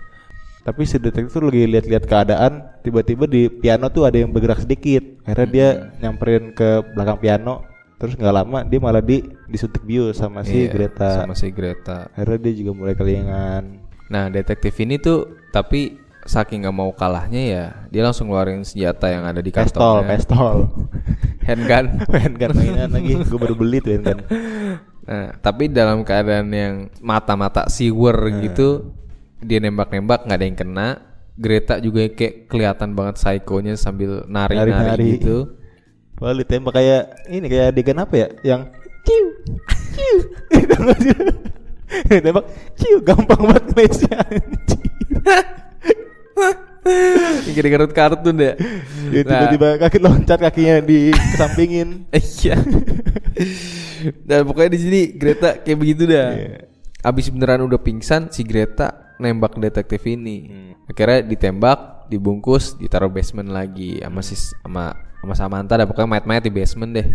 tapi 0.61 0.83
si 0.83 0.95
detektif 0.95 1.31
tuh 1.31 1.43
lagi 1.43 1.65
lihat-lihat 1.67 2.05
keadaan 2.05 2.53
tiba-tiba 2.79 3.25
di 3.25 3.49
piano 3.49 3.87
tuh 3.87 4.05
ada 4.05 4.15
yang 4.15 4.29
bergerak 4.29 4.59
sedikit 4.59 5.01
akhirnya 5.23 5.47
dia 5.47 5.67
Hmm. 5.69 5.85
nyamperin 5.99 6.43
ke 6.51 6.69
belakang 6.87 7.17
piano 7.17 7.65
terus 7.95 8.13
nggak 8.13 8.33
lama 8.35 8.61
dia 8.61 8.79
malah 8.79 8.99
di 8.99 9.21
disuntik 9.45 9.81
bius 9.81 10.17
sama 10.17 10.41
si 10.41 10.65
Iya, 10.65 10.69
Greta 10.71 11.09
Sama 11.17 11.33
si 11.33 11.49
Greta. 11.49 12.09
akhirnya 12.11 12.37
dia 12.43 12.53
juga 12.55 12.71
mulai 12.73 12.93
kelingan 12.93 13.89
Nah, 14.07 14.27
detektif 14.27 14.75
ini 14.77 14.97
tuh 14.97 15.23
tapi 15.49 15.95
saking 16.25 16.65
nggak 16.65 16.75
mau 16.75 16.91
kalahnya 16.93 17.41
ya, 17.41 17.65
dia 17.89 18.01
langsung 18.05 18.29
ngeluarin 18.29 18.61
senjata 18.61 19.09
yang 19.09 19.25
ada 19.25 19.41
di 19.41 19.49
pistol 19.49 20.05
kantongnya. 20.05 20.09
pistol 20.15 20.55
Handgun. 21.47 21.85
handgun 22.21 22.51
mainan 22.53 22.89
lagi 22.93 23.13
gue 23.17 23.39
baru 23.41 23.55
beli 23.57 23.81
tuh 23.81 23.91
handgun 23.97 24.19
Nah, 25.01 25.33
tapi 25.41 25.65
dalam 25.67 26.05
keadaan 26.05 26.53
yang 26.53 26.75
mata-mata 27.01 27.65
siwer 27.67 28.15
Nah. 28.29 28.37
gitu, 28.47 28.93
dia 29.41 29.57
nembak-nembak 29.57 30.29
nggak 30.29 30.37
ada 30.37 30.45
yang 30.45 30.57
kena. 30.57 30.89
Greta 31.35 31.81
juga 31.81 32.05
kayak 32.13 32.45
kelihatan 32.45 32.93
banget 32.93 33.17
psikonya 33.17 33.73
sambil 33.73 34.23
nari-nari 34.29 35.17
gitu. 35.17 35.57
Wah 36.21 36.37
ditembak 36.37 36.77
kayak 36.77 37.03
ini 37.33 37.49
kayak 37.49 37.73
adegan 37.73 37.97
apa 37.97 38.13
ya 38.13 38.27
yang 38.45 38.61
ciu 39.01 39.25
ciu 39.97 40.17
ditembak 42.13 42.45
ciu 42.77 42.97
gampang 43.01 43.41
banget 43.41 43.89
anjing. 44.05 44.85
Yang 47.45 47.61
di 47.61 47.69
kartun 47.69 47.93
kartun 47.93 48.35
ya. 48.41 48.53
Dia 49.13 49.21
tiba-tiba 49.21 49.67
kaki 49.77 49.97
loncat 50.01 50.39
kakinya 50.41 50.81
di 50.81 51.13
kesampingin 51.13 52.09
Iya. 52.41 52.57
Dan 54.25 54.49
pokoknya 54.49 54.71
di 54.73 54.79
sini 54.81 55.01
Greta 55.13 55.61
kayak 55.61 55.77
begitu 55.77 56.09
dah. 56.09 56.33
Iya. 56.33 56.65
Abis 57.01 57.29
beneran 57.29 57.65
udah 57.65 57.77
pingsan, 57.81 58.33
si 58.33 58.41
Greta 58.41 59.13
nembak 59.21 59.57
detektif 59.61 60.01
ini. 60.09 60.37
Hmm. 60.49 60.89
Akhirnya 60.89 61.21
ditembak, 61.21 62.09
dibungkus, 62.09 62.77
ditaruh 62.81 63.13
basement 63.13 63.53
lagi 63.53 64.01
sama 64.01 64.21
si 64.25 64.35
sama 64.37 64.97
sama 65.21 65.33
Samantha. 65.37 65.77
Dan 65.77 65.85
pokoknya 65.85 66.17
mayat-mayat 66.17 66.43
di 66.49 66.53
basement 66.53 66.91
deh. 66.97 67.07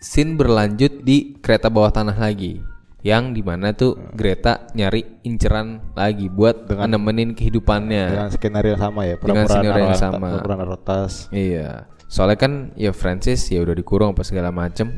Scene 0.00 0.36
berlanjut 0.36 1.04
di 1.04 1.36
kereta 1.40 1.68
bawah 1.68 1.92
tanah 1.92 2.16
lagi. 2.16 2.60
Yang 3.04 3.24
di 3.36 3.42
mana 3.44 3.76
tuh 3.76 4.00
Greta 4.16 4.64
nyari 4.72 5.20
inceran 5.22 5.92
lagi 5.92 6.32
buat 6.32 6.64
Dengan- 6.66 6.88
nemenin 6.90 7.36
kehidupannya. 7.36 8.04
dengan 8.10 8.30
skenario 8.32 8.70
yang 8.72 8.82
sama 8.82 9.00
ya 9.04 9.14
Dengan 9.20 9.44
skenario 9.44 9.84
yang 9.84 10.00
sama. 10.00 10.26
pura-pura 10.32 10.54
naruh 10.56 10.80
tas 10.80 11.28
Iya. 11.28 11.84
Soalnya 12.08 12.38
kan 12.40 12.52
ya 12.74 12.96
Francis 12.96 13.44
ya 13.52 13.60
udah 13.60 13.76
dikurung 13.76 14.16
apa 14.16 14.24
segala 14.24 14.48
macem. 14.48 14.88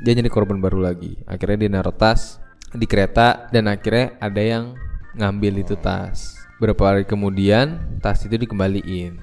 Dia 0.00 0.16
jadi 0.16 0.32
korban 0.32 0.64
baru 0.64 0.80
lagi. 0.80 1.20
Akhirnya 1.28 1.56
dia 1.60 1.70
naruh 1.70 1.92
tas 1.92 2.40
di 2.72 2.88
kereta 2.88 3.52
dan 3.52 3.68
akhirnya 3.68 4.16
ada 4.16 4.40
yang 4.40 4.64
ngambil 5.12 5.60
itu 5.60 5.76
tas. 5.76 6.40
Beberapa 6.56 6.88
hari 6.88 7.04
kemudian 7.04 8.00
tas 8.00 8.24
itu 8.24 8.32
dikembaliin 8.32 9.20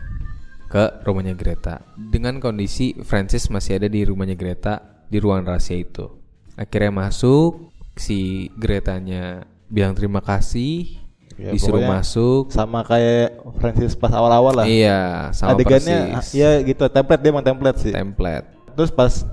ke 0.69 1.01
rumahnya 1.01 1.33
Greta. 1.33 1.81
Dengan 1.97 2.37
kondisi 2.37 2.93
Francis 3.01 3.49
masih 3.49 3.81
ada 3.81 3.89
di 3.89 4.05
rumahnya 4.05 4.37
Greta 4.37 5.05
di 5.09 5.17
ruang 5.17 5.41
rahasia 5.41 5.81
itu. 5.81 6.09
Akhirnya 6.53 6.93
masuk 6.93 7.72
si 7.95 8.19
Gretanya 8.53 9.43
bilang 9.67 9.93
terima 9.93 10.19
kasih, 10.19 10.99
Ya, 11.33 11.49
disuruh 11.49 11.81
masuk. 11.81 12.53
sama 12.53 12.81
kayak 12.81 13.41
Francis 13.57 13.97
pas 13.97 14.13
awal-awal 14.13 14.53
lah 14.53 14.65
Iya, 14.65 15.33
sama 15.33 15.57
adegannya 15.57 16.21
persis. 16.21 16.37
ya 16.37 16.61
gitu 16.61 16.85
template 16.85 17.19
dia 17.19 17.29
emang 17.29 17.41
template 17.41 17.77
sih 17.79 17.89
template. 17.89 18.45
terus 18.71 18.89
pas 18.89 19.25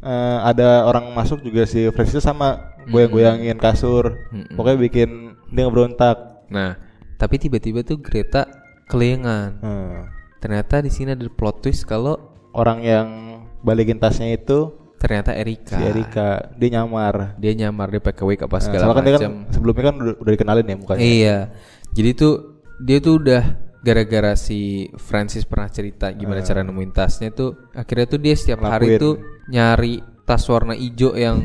eh, 0.00 0.38
ada 0.42 0.82
orang 0.82 1.14
masuk 1.14 1.38
juga 1.40 1.62
si 1.62 1.86
Francis 1.90 2.18
sama 2.20 2.58
goyang-goyangin 2.84 3.54
kasur 3.56 4.18
Mm-mm. 4.28 4.50
pokoknya 4.52 4.78
bikin 4.82 5.08
dia 5.48 5.62
ngeberontak 5.62 6.18
Nah, 6.44 6.74
tapi 7.16 7.38
tiba-tiba 7.38 7.80
tuh 7.80 7.96
Greta 7.96 8.44
kelingan. 8.84 9.50
Hmm. 9.58 9.98
Ternyata 10.38 10.78
di 10.78 10.90
sini 10.90 11.08
ada 11.10 11.24
plot 11.24 11.62
twist 11.62 11.82
kalau 11.82 12.18
orang 12.52 12.78
yang 12.80 13.08
balikin 13.60 13.96
tasnya 13.96 14.28
itu 14.28 14.74
ternyata 15.04 15.30
Erika. 15.30 15.76
si 15.76 15.84
Erika 15.84 16.28
dia 16.54 16.68
nyamar 16.72 17.36
Dia 17.36 17.52
nyamar 17.54 17.86
dia 17.88 18.00
pakai 18.00 18.24
wig 18.24 18.40
apa 18.40 18.50
Nah, 18.50 18.62
segala 18.62 18.82
soalnya 18.82 18.96
kan 18.96 19.04
kan 19.04 19.20
macam. 19.20 19.32
sebelumnya 19.50 19.84
kan 19.84 19.94
udah, 19.94 20.14
udah 20.18 20.32
dikenalin 20.32 20.64
ya 20.64 20.76
mukanya 20.76 21.00
Iya. 21.02 21.36
Jadi 21.92 22.10
tuh 22.14 22.34
dia 22.80 22.98
tuh 22.98 23.14
udah 23.16 23.42
gara-gara 23.78 24.32
si 24.34 24.60
Francis 24.96 25.44
pernah 25.44 25.68
cerita 25.68 26.08
gimana 26.10 26.40
cara 26.40 26.60
nemuin 26.60 26.90
tasnya 26.90 27.28
tuh 27.28 27.68
akhirnya 27.70 28.06
tuh 28.08 28.18
dia 28.18 28.32
setiap 28.32 28.64
hari 28.64 28.88
Ngelakuin. 28.90 28.98
tuh 28.98 29.14
nyari 29.46 29.94
tas 30.24 30.40
warna 30.46 30.72
hijau 30.72 31.12
yang 31.12 31.36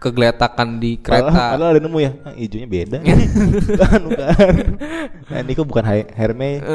kegeletakan 0.00 0.80
di 0.80 0.96
kereta. 0.96 1.28
padahal 1.28 1.76
ada 1.76 1.80
nemu 1.84 1.98
ya, 2.00 2.10
ah, 2.22 2.32
hijaunya 2.32 2.64
beda. 2.66 2.98
bukan, 3.04 4.00
bukan. 4.08 4.54
Nah, 5.28 5.38
ini 5.38 5.52
kok 5.52 5.68
bukan 5.68 5.84
Hermes. 6.10 6.60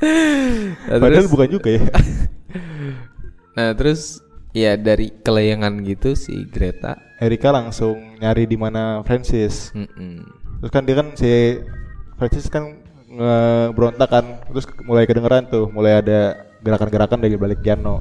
Nah, 0.00 0.96
Padahal 0.96 1.12
terus- 1.20 1.32
bukan 1.32 1.48
juga 1.50 1.68
ya. 1.70 1.82
Nah, 3.56 3.68
terus 3.74 4.20
ya 4.50 4.74
dari 4.74 5.10
kelayangan 5.12 5.78
gitu 5.82 6.14
si 6.14 6.46
Greta. 6.46 6.98
Erika 7.20 7.52
langsung 7.52 8.16
nyari 8.16 8.44
di 8.44 8.56
mana 8.56 9.04
Francis. 9.04 9.70
Mm-mm. 9.72 10.24
Terus 10.60 10.70
kan 10.72 10.82
dia 10.84 10.96
kan 10.96 11.08
si 11.14 11.60
Francis 12.16 12.46
kan 12.48 12.64
ngeberontak 13.10 14.08
kan, 14.08 14.24
terus 14.46 14.64
mulai 14.84 15.04
kedengeran 15.04 15.44
tuh, 15.46 15.66
mulai 15.68 15.98
ada 15.98 16.20
gerakan-gerakan 16.60 17.18
dari 17.18 17.34
balik 17.34 17.60
piano. 17.60 18.00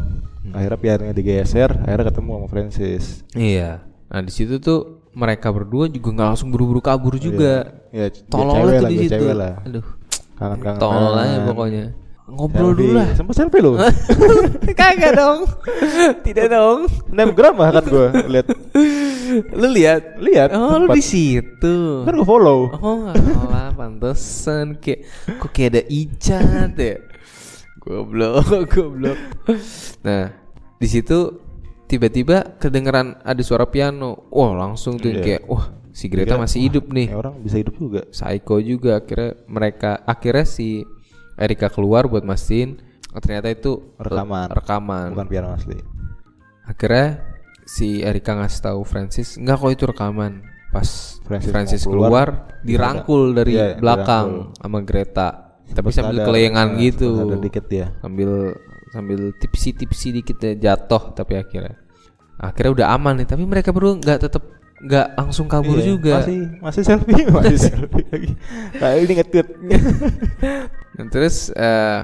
Akhirnya 0.50 0.80
pianonya 0.80 1.14
digeser, 1.14 1.70
akhirnya 1.70 2.10
ketemu 2.10 2.30
sama 2.36 2.48
Francis. 2.48 3.04
Iya. 3.34 3.86
Nah 4.10 4.22
di 4.22 4.32
situ 4.34 4.58
tuh 4.58 5.06
mereka 5.14 5.50
berdua 5.50 5.86
juga 5.86 6.10
nggak 6.10 6.28
langsung 6.34 6.50
buru-buru 6.50 6.82
kabur 6.82 7.18
juga. 7.18 7.70
Ya, 7.90 8.10
c- 8.10 8.22
dia 8.22 8.30
Tolol 8.30 8.56
tuh 8.70 8.82
lah, 8.82 8.90
di 8.90 8.96
dia 8.98 9.04
situ. 9.10 9.26
lah. 9.30 9.54
Aduh, 9.66 9.86
Kangen-kangen. 10.38 10.80
tolol 10.80 11.16
aja 11.18 11.38
pokoknya. 11.46 11.86
Ngobrol 12.30 12.72
dulu 12.74 12.92
lah. 12.96 13.08
Sempat 13.14 13.36
selfie 13.36 13.60
lu. 13.60 13.74
Kagak 14.80 15.14
dong. 15.14 15.40
Tidak 16.22 16.48
dong. 16.48 16.86
Snapgram 17.10 17.56
lah 17.56 17.70
kan 17.74 17.84
gue 17.84 18.08
lihat. 18.30 18.48
Lu 19.52 19.68
lihat? 19.68 20.02
Lihat. 20.18 20.50
Oh, 20.54 20.78
lu 20.78 20.88
di 20.90 21.02
situ. 21.02 21.76
Kan 22.06 22.14
gue 22.14 22.24
follow. 22.24 22.70
Oh, 22.78 23.10
alah, 23.10 23.74
pantesan 23.74 24.78
kayak 24.78 25.06
kok 25.38 25.50
kayak 25.50 25.70
ada 25.74 25.82
icat 25.86 26.72
ya. 26.74 26.96
Goblok, 27.80 28.46
goblok. 28.74 29.18
Nah, 30.02 30.30
di 30.78 30.88
situ 30.88 31.40
tiba-tiba 31.86 32.56
kedengeran 32.58 33.18
ada 33.20 33.42
suara 33.42 33.66
piano. 33.66 34.30
Wah, 34.30 34.54
langsung 34.54 34.96
tuh 34.96 35.10
Iya. 35.10 35.22
kayak 35.22 35.42
wah, 35.46 35.66
si 35.90 36.06
Greta 36.06 36.36
Kira, 36.36 36.44
masih 36.44 36.60
hidup 36.62 36.86
nih. 36.92 37.08
orang 37.12 37.40
bisa 37.40 37.58
hidup 37.58 37.76
juga. 37.76 38.02
Psycho 38.12 38.56
juga 38.60 39.00
akhirnya 39.00 39.32
mereka 39.48 39.92
akhirnya 40.04 40.46
si 40.46 40.84
Erika 41.40 41.72
keluar 41.72 42.06
buat 42.12 42.28
mastiin 42.28 42.84
oh, 43.16 43.20
ternyata 43.24 43.48
itu 43.50 43.96
Rekaman. 43.96 44.48
rekaman. 44.52 45.08
Bukan 45.16 45.28
piano 45.32 45.56
asli. 45.56 45.80
Akhirnya 46.68 47.24
si 47.64 48.04
Erika 48.04 48.36
ngasih 48.36 48.60
tahu 48.60 48.84
Francis 48.84 49.40
enggak 49.40 49.58
kok 49.64 49.72
itu 49.72 49.86
rekaman. 49.88 50.44
Pas 50.70 51.18
Francis 51.26 51.50
Francis, 51.50 51.82
keluar, 51.82 52.06
keluar, 52.06 52.62
dirangkul 52.62 53.34
dari 53.34 53.58
Iya, 53.58 53.82
belakang 53.82 54.54
sama 54.60 54.86
Greta. 54.86 55.58
Tapi 55.70 55.90
sambil 55.90 56.26
kelayangan 56.26 56.68
nah, 56.76 56.82
gitu. 56.82 57.10
sadar 57.18 57.40
dikit 57.42 57.66
ya. 57.74 57.88
Sambil 58.02 58.54
sambil 58.90 59.34
tipsi-tipsi 59.38 60.14
dikit 60.14 60.38
ya, 60.42 60.54
jatuh 60.58 61.14
tapi 61.14 61.38
akhirnya 61.38 61.78
akhirnya 62.40 62.72
udah 62.74 62.88
aman 62.96 63.22
nih 63.22 63.28
tapi 63.30 63.44
mereka 63.46 63.70
berdua 63.70 64.02
nggak 64.02 64.20
tetap 64.26 64.44
nggak 64.80 65.08
langsung 65.14 65.46
kabur 65.46 65.76
Iya, 65.76 65.86
juga 65.86 66.14
Masih 66.18 66.40
masih 66.60 66.82
selfie, 66.84 67.24
masih 67.36 67.58
selfie 67.60 68.06
lagi. 68.08 68.32
Nah, 68.74 68.92
ini 68.96 69.12
nge-tweet. 69.14 69.48
Dan 70.96 71.06
terus 71.08 71.52
eh, 71.52 72.00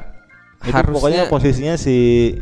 Itu 0.61 0.71
harusnya 0.71 0.93
pokoknya 0.93 1.21
posisinya 1.27 1.75
si 1.75 1.95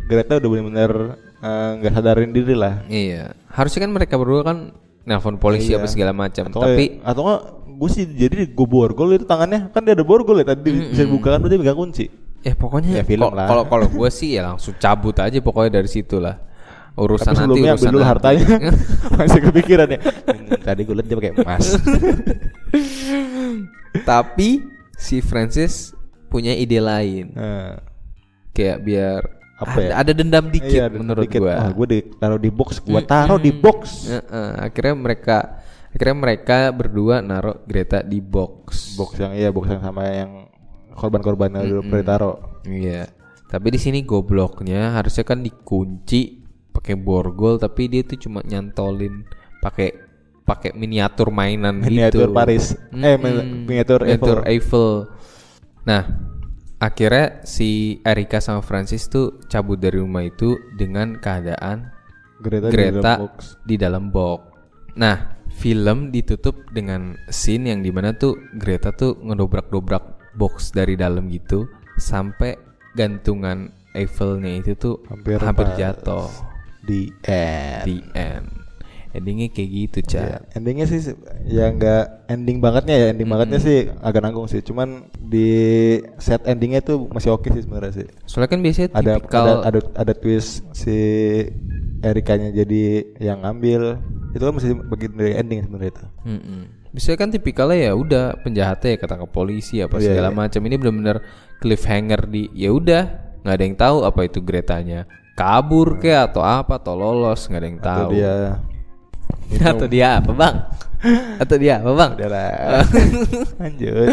Greta 0.03 0.37
udah 0.37 0.49
benar-benar 0.49 0.91
eh, 1.37 1.69
nggak 1.77 1.91
sadarin 1.93 2.31
diri 2.31 2.53
lah. 2.53 2.81
Iya, 2.85 3.33
harusnya 3.47 3.83
kan 3.83 3.91
mereka 3.91 4.15
berdua 4.15 4.41
kan 4.41 4.57
nelpon 5.03 5.35
polisi 5.35 5.69
Iya. 5.69 5.77
apa 5.77 5.87
segala 5.87 6.11
macam. 6.11 6.47
Tapi 6.47 7.01
atau 7.01 7.21
enggak 7.21 7.41
gue 7.73 7.89
sih 7.89 8.05
jadi 8.05 8.47
gue 8.47 8.67
borgol 8.69 9.11
itu 9.11 9.25
tangannya 9.25 9.67
kan 9.67 9.81
dia 9.81 9.91
ada 9.91 10.01
borgol 10.01 10.37
ya 10.37 10.45
tadi 10.47 10.61
bisa 10.87 11.03
dibuka 11.03 11.33
kan 11.33 11.41
dia 11.41 11.57
pegang 11.57 11.75
kunci. 11.75 12.05
ya 12.39 12.53
pokoknya 12.53 12.91
Ya, 12.93 13.03
film 13.03 13.23
kal- 13.23 13.33
lah. 13.33 13.47
kalau 13.47 13.63
kalau 13.65 13.87
gue 13.87 14.09
sih 14.09 14.35
ya 14.35 14.43
langsung 14.45 14.75
cabut 14.75 15.15
aja 15.15 15.39
pokoknya 15.39 15.71
dari 15.73 15.87
situ 15.87 16.19
lah. 16.19 16.37
Urusan 16.93 17.33
Tapi 17.33 17.33
nanti 17.33 17.41
sebelumnya 17.41 17.71
urusan 17.73 17.81
ambil 17.81 17.89
dulu 17.89 18.01
nanti. 18.01 18.13
hartanya. 18.13 18.47
Masih 19.17 19.41
kepikiran 19.49 19.87
ya. 19.89 19.99
Hmm, 19.99 20.47
tadi 20.67 20.81
gue 20.85 20.95
liat 20.95 21.07
dia 21.09 21.17
pakai 21.17 21.33
emas. 21.33 21.65
Tapi 24.09 24.49
si 24.97 25.17
Francis 25.21 25.93
punya 26.29 26.53
ide 26.53 26.79
lain. 26.81 27.33
Nah, 27.33 27.77
Kayak 28.53 28.85
biar 28.85 29.21
Apa 29.57 29.73
ada, 29.73 29.81
ya? 29.81 29.91
ada 29.97 30.11
dendam 30.13 30.45
dikit 30.53 30.77
iya, 30.77 30.85
menurut 30.85 31.25
dikit. 31.25 31.41
gua. 31.41 31.57
Wah, 31.57 31.69
gue 31.73 31.87
di, 31.89 31.99
taruh 32.21 32.37
di 32.37 32.51
box, 32.53 32.69
gue 32.85 33.01
taruh 33.01 33.41
di 33.41 33.49
box. 33.49 34.05
Heeh, 34.05 34.49
akhirnya 34.61 34.93
mereka 34.93 35.37
akhirnya 35.93 36.17
mereka 36.17 36.57
berdua 36.69 37.25
naruh 37.25 37.57
Greta 37.65 38.05
di 38.05 38.21
box. 38.21 38.93
Box 38.93 39.17
yang 39.17 39.33
iya, 39.33 39.49
box 39.49 39.73
yang 39.73 39.81
sama 39.81 40.05
yang 40.05 40.31
korban-korbannya 40.93 41.65
dulu 41.65 41.81
pernah 41.89 42.05
taruh. 42.05 42.37
Iya. 42.69 43.09
Tapi 43.49 43.67
di 43.73 43.79
sini 43.81 44.05
gobloknya 44.05 44.93
harusnya 44.97 45.25
kan 45.25 45.41
dikunci 45.41 46.42
pakai 46.73 46.97
borgol 46.97 47.61
tapi 47.61 47.85
dia 47.87 48.01
tuh 48.01 48.17
cuma 48.17 48.41
nyantolin 48.41 49.23
pakai 49.61 49.93
pakai 50.43 50.75
miniatur 50.75 51.31
mainan 51.31 51.79
Miniatur 51.79 52.27
gitu. 52.27 52.35
Paris. 52.35 52.75
Eh, 52.91 53.15
Mm-mm. 53.15 53.63
miniatur 53.63 54.03
Miniatur 54.03 54.37
Eiffel. 54.43 54.51
Eiffel. 54.51 54.91
Nah, 55.87 56.03
akhirnya 56.83 57.45
si 57.47 57.99
Erika 58.03 58.43
sama 58.43 58.59
Francis 58.59 59.07
tuh 59.07 59.39
cabut 59.47 59.79
dari 59.79 60.03
rumah 60.03 60.27
itu 60.27 60.59
dengan 60.75 61.15
keadaan 61.15 61.91
Greta, 62.43 62.67
di 62.67 62.75
Greta 62.75 62.99
dalam 62.99 63.19
box. 63.23 63.35
di 63.63 63.75
dalam 63.79 64.03
box. 64.11 64.39
Nah, 64.99 65.17
film 65.47 66.11
ditutup 66.11 66.67
dengan 66.75 67.15
scene 67.31 67.71
yang 67.71 67.79
di 67.79 67.91
mana 67.95 68.11
tuh 68.11 68.35
Greta 68.59 68.91
tuh 68.91 69.15
ngedobrak-dobrak 69.23 70.35
box 70.35 70.75
dari 70.75 70.99
dalam 70.99 71.31
gitu 71.31 71.69
sampai 71.95 72.57
gantungan 72.97 73.71
Eiffelnya 73.93 74.57
itu 74.57 74.73
tuh 74.73 75.05
Hampir 75.05 75.37
hampir, 75.37 75.69
jatuh 75.77 76.25
di 76.83 77.07
end. 77.23 77.83
di 77.87 77.97
end. 78.13 78.47
Endingnya 79.13 79.53
kayak 79.53 79.69
gitu, 79.69 79.97
Ca. 80.09 80.17
Iya, 80.25 80.37
endingnya 80.57 80.89
sih 80.89 81.13
ya 81.45 81.69
nggak 81.69 82.33
ending 82.33 82.57
bangetnya 82.57 82.95
ya 82.97 83.07
ending 83.13 83.29
bangetnya 83.29 83.59
sih 83.61 83.79
agak 84.01 84.25
nanggung 84.25 84.49
sih 84.49 84.65
cuman 84.65 85.05
di 85.21 85.49
set 86.17 86.41
endingnya 86.49 86.81
tuh 86.81 87.05
masih 87.13 87.29
oke 87.29 87.45
sih 87.45 87.61
sebenarnya 87.61 87.93
sih 87.93 88.07
Soalnya 88.25 88.49
kan 88.49 88.59
biasanya 88.65 88.89
ada 88.97 89.13
tipikal 89.21 89.45
ada, 89.45 89.53
ada 89.69 89.79
ada 90.01 90.13
twist 90.17 90.65
si 90.73 90.97
Erikanya 92.01 92.49
jadi 92.51 93.15
yang 93.21 93.45
ngambil 93.45 94.01
itu 94.33 94.41
kan 94.41 94.53
masih 94.57 94.75
bagian 94.89 95.13
dari 95.13 95.37
ending 95.37 95.61
sebenarnya 95.61 95.91
itu 95.93 96.05
Mm-mm. 96.25 96.61
Biasanya 96.89 97.17
kan 97.17 97.29
tipikalnya 97.29 97.79
ya 97.89 97.93
udah 97.93 98.25
penjahatnya 98.41 98.89
ya 98.93 98.97
ketangkap 98.97 99.29
polisi 99.29 99.81
apa 99.81 99.97
Iya, 99.97 100.13
segala 100.13 100.29
iya. 100.29 100.37
macam. 100.37 100.61
Ini 100.61 100.75
benar-benar 100.77 101.17
cliffhanger 101.57 102.21
di 102.29 102.49
ya 102.53 102.69
udah 102.69 103.03
nggak 103.41 103.55
ada 103.55 103.63
yang 103.65 103.77
tahu 103.77 103.97
apa 104.05 104.21
itu 104.25 104.41
Gretanya 104.41 105.05
kabur 105.33 105.97
kayak 105.97 106.33
atau 106.33 106.41
apa 106.45 106.77
atau 106.77 106.93
lolos 106.93 107.45
nggak 107.49 107.61
ada 107.61 107.67
yang 107.67 107.79
atau 107.79 107.89
tahu. 107.89 108.09
dia 108.13 108.33
atau 109.73 109.87
dia 109.89 110.07
apa 110.21 110.31
bang? 110.31 110.55
atau 111.43 111.55
dia 111.57 111.73
apa 111.81 111.91
bang? 111.91 112.11
udah 112.15 112.29
lah 112.29 112.85
lanjut 113.59 114.07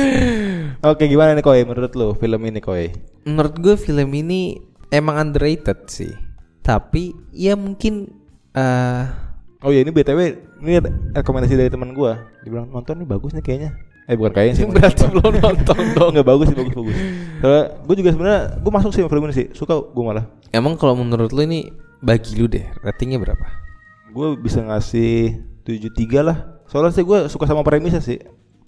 oke 0.82 1.02
gimana 1.04 1.36
nih 1.36 1.44
koi 1.44 1.62
menurut 1.62 1.92
lu 1.94 2.08
film 2.16 2.40
ini 2.44 2.60
koi 2.60 2.88
Menurut 3.20 3.54
gue 3.60 3.74
film 3.76 4.08
ini 4.16 4.56
emang 4.88 5.28
underrated 5.28 5.86
sih. 5.92 6.12
Tapi 6.64 7.12
ya 7.36 7.52
mungkin 7.52 8.08
eh 8.56 9.04
oh 9.62 9.70
iya 9.70 9.84
ini 9.84 9.92
btw 9.94 10.20
ini 10.64 10.80
rekomendasi 11.14 11.54
dari 11.54 11.70
teman 11.70 11.94
gua 11.94 12.18
dibilang 12.42 12.72
nonton 12.72 12.98
nih 12.98 13.08
bagus 13.08 13.30
nih 13.36 13.44
kayaknya 13.44 13.70
eh 14.10 14.18
bukan 14.18 14.32
kayaknya 14.34 14.54
sih 14.58 14.66
berarti 14.74 15.06
belum 15.06 15.34
nonton 15.38 15.82
dong. 15.94 16.10
nggak 16.18 16.26
bagus 16.26 16.46
sih 16.50 16.56
bagus 16.58 16.74
bagus. 16.74 16.96
Soalnya 17.38 17.64
gue 17.86 17.94
juga 18.02 18.10
sebenarnya 18.10 18.42
gue 18.58 18.72
masuk 18.74 18.90
sih 18.90 19.02
film 19.06 19.24
ini 19.30 19.34
sih. 19.38 19.46
Suka 19.54 19.78
gue 19.78 20.02
malah. 20.02 20.26
Emang 20.50 20.74
kalau 20.74 20.98
menurut 20.98 21.30
lu 21.30 21.46
ini 21.46 21.70
bagi 22.02 22.34
lu 22.34 22.50
deh 22.50 22.66
ratingnya 22.82 23.22
berapa? 23.22 23.46
gue 24.10 24.34
bisa 24.42 24.58
ngasih 24.66 25.38
73 25.62 26.26
lah. 26.26 26.58
Soalnya 26.66 26.90
sih 26.90 27.06
gue 27.06 27.30
suka 27.30 27.46
sama 27.46 27.62
premisnya 27.62 28.02
sih. 28.02 28.18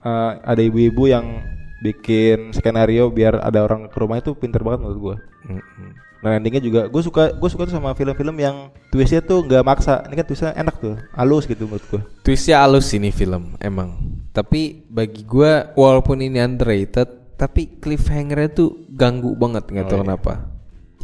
Eh, 0.03 0.32
ada 0.43 0.62
ibu-ibu 0.62 1.11
yang 1.11 1.43
bikin 1.82 2.55
skenario 2.55 3.11
biar 3.11 3.43
ada 3.43 3.66
orang 3.66 3.90
ke 3.90 3.99
rumah 3.99 4.22
itu 4.22 4.38
pinter 4.38 4.62
banget 4.62 4.86
menurut 4.86 5.01
gue 5.03 5.16
Mm-mm. 5.51 5.90
dan 6.22 6.38
endingnya 6.38 6.62
juga 6.62 6.86
gue 6.86 7.03
suka 7.03 7.34
gue 7.34 7.49
suka 7.51 7.66
tuh 7.66 7.74
sama 7.74 7.90
film-film 7.99 8.38
yang 8.38 8.70
twistnya 8.95 9.18
tuh 9.22 9.43
nggak 9.43 9.62
maksa. 9.66 10.03
Ini 10.07 10.14
kan 10.14 10.26
twistnya 10.26 10.51
enak 10.55 10.78
tuh 10.78 10.95
halus 11.18 11.47
gitu 11.51 11.66
menurut 11.66 11.82
gue 11.90 12.03
Twistnya 12.22 12.62
halus 12.62 12.90
ini 12.95 13.11
film 13.11 13.55
emang. 13.59 14.01
Tapi 14.32 14.88
bagi 14.88 15.22
gua 15.28 15.70
walaupun 15.76 16.24
ini 16.24 16.40
underrated, 16.40 17.36
tapi 17.36 17.76
cliffhangernya 17.78 18.48
tuh 18.52 18.88
ganggu 18.88 19.36
banget 19.36 19.68
nggak 19.68 19.86
tahu 19.88 20.00
kenapa. 20.02 20.48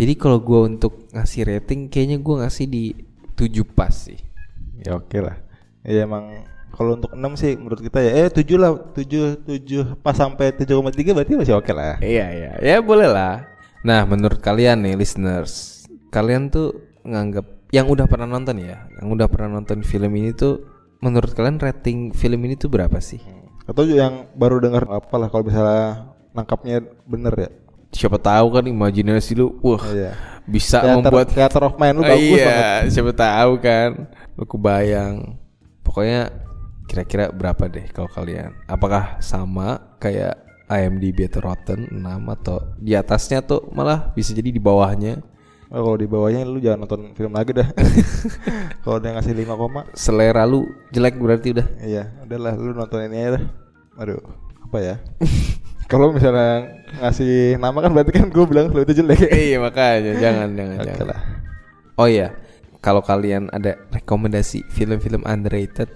Jadi 0.00 0.12
kalau 0.16 0.40
gua 0.40 0.64
untuk 0.64 1.12
ngasih 1.12 1.44
rating, 1.44 1.92
kayaknya 1.92 2.16
gua 2.18 2.48
ngasih 2.48 2.66
di 2.66 2.84
7 3.36 3.62
pas 3.68 3.94
sih. 3.94 4.18
ya 4.78 4.94
oke 4.94 5.18
lah 5.18 5.34
ya 5.82 6.06
emang 6.06 6.46
kalau 6.70 6.94
untuk 6.94 7.10
6 7.10 7.18
sih 7.34 7.58
menurut 7.58 7.82
kita 7.82 7.98
ya 7.98 8.10
eh 8.26 8.28
7 8.30 8.46
lah 8.54 8.70
7 8.94 9.42
7 9.42 9.98
pas 9.98 10.14
sampai 10.14 10.54
7,3 10.54 11.18
berarti 11.18 11.34
masih 11.34 11.58
oke 11.58 11.72
lah 11.74 11.98
Iya 11.98 12.26
iya, 12.30 12.50
ya 12.62 12.78
boleh 12.78 13.10
lah. 13.10 13.42
Nah 13.82 14.06
menurut 14.06 14.38
kalian 14.38 14.86
nih 14.86 14.94
listeners, 14.94 15.82
kalian 16.14 16.50
tuh 16.50 16.78
nganggap 17.02 17.46
yang 17.74 17.90
udah 17.90 18.06
pernah 18.06 18.30
nonton 18.30 18.62
ya, 18.62 18.86
yang 19.02 19.10
udah 19.10 19.26
pernah 19.26 19.58
nonton 19.58 19.82
film 19.82 20.14
ini 20.14 20.30
tuh, 20.30 20.62
menurut 20.98 21.30
kalian 21.32 21.58
rating 21.58 22.10
film 22.12 22.40
ini 22.44 22.54
tuh 22.54 22.70
berapa 22.70 22.98
sih? 22.98 23.20
atau 23.68 23.84
juga 23.84 24.08
yang 24.08 24.16
baru 24.32 24.64
dengar 24.64 24.88
apalah 24.88 25.28
kalau 25.28 25.44
misalnya 25.44 26.08
nangkapnya 26.32 26.80
bener 27.04 27.34
ya 27.36 27.50
Siapa 27.88 28.20
tahu 28.20 28.52
kan 28.52 28.64
imajinasi 28.68 29.32
lu, 29.32 29.56
wah 29.64 29.80
Iya. 29.80 30.12
bisa 30.44 30.80
Theater, 30.84 30.96
membuat 31.00 31.26
theater 31.32 31.62
of 31.64 31.76
mind 31.80 31.96
lu 31.96 32.02
Oh 32.04 32.08
bagus 32.08 32.36
iya, 32.36 32.44
banget 32.44 32.92
siapa 32.92 33.12
tahu 33.16 33.52
kan. 33.64 33.90
Lu 34.36 34.44
kebayang. 34.44 35.16
Pokoknya 35.80 36.28
kira-kira 36.84 37.32
berapa 37.32 37.64
deh 37.64 37.88
kalau 37.88 38.08
kalian? 38.12 38.52
Apakah 38.68 39.16
sama 39.24 39.96
kayak 39.96 40.36
IMDb 40.68 41.32
atau 41.32 41.48
Rotten 41.48 41.88
6 41.88 42.04
atau 42.40 42.60
di 42.76 42.92
atasnya 42.92 43.40
tuh 43.40 43.72
malah 43.72 44.12
bisa 44.12 44.36
jadi 44.36 44.52
di 44.52 44.60
bawahnya? 44.60 45.24
Oh, 45.68 45.84
kalau 45.84 45.96
di 45.96 46.06
bawahnya 46.06 46.42
lu 46.42 46.58
jangan 46.58 46.80
nonton 46.82 47.12
film 47.12 47.28
lagi 47.30 47.52
dah 47.52 47.68
kalau 48.82 48.96
dia 48.96 49.12
ngasih 49.12 49.36
5 49.36 49.52
koma 49.54 49.84
Selera 49.92 50.42
lu 50.42 50.64
jelek 50.88 51.14
berarti 51.14 51.52
udah. 51.52 51.66
iya 51.78 52.08
udahlah 52.20 52.56
lu 52.56 52.72
nonton 52.72 53.04
ini 53.04 53.16
aja 53.18 53.30
dah 53.36 53.44
aduh 53.98 54.16
apa 54.64 54.78
ya 54.78 54.94
kalau 55.92 56.08
misalnya 56.08 56.72
ngasih 56.98 57.56
nama 57.56 57.78
kan 57.78 57.90
berarti 57.90 58.12
kan 58.12 58.26
gue 58.26 58.44
bilang 58.44 58.72
lu 58.72 58.80
itu 58.80 58.96
jelek 58.96 59.28
iya 59.44 59.60
makanya 59.60 60.16
jangan 60.16 60.48
jangan 60.52 60.76
Oke 60.78 60.88
jangan. 60.88 61.06
lah. 61.06 61.20
Oh 61.98 62.06
iya, 62.06 62.30
kalau 62.78 63.02
kalian 63.02 63.50
ada 63.50 63.74
rekomendasi 63.90 64.62
film-film 64.70 65.20
underrated 65.24 65.90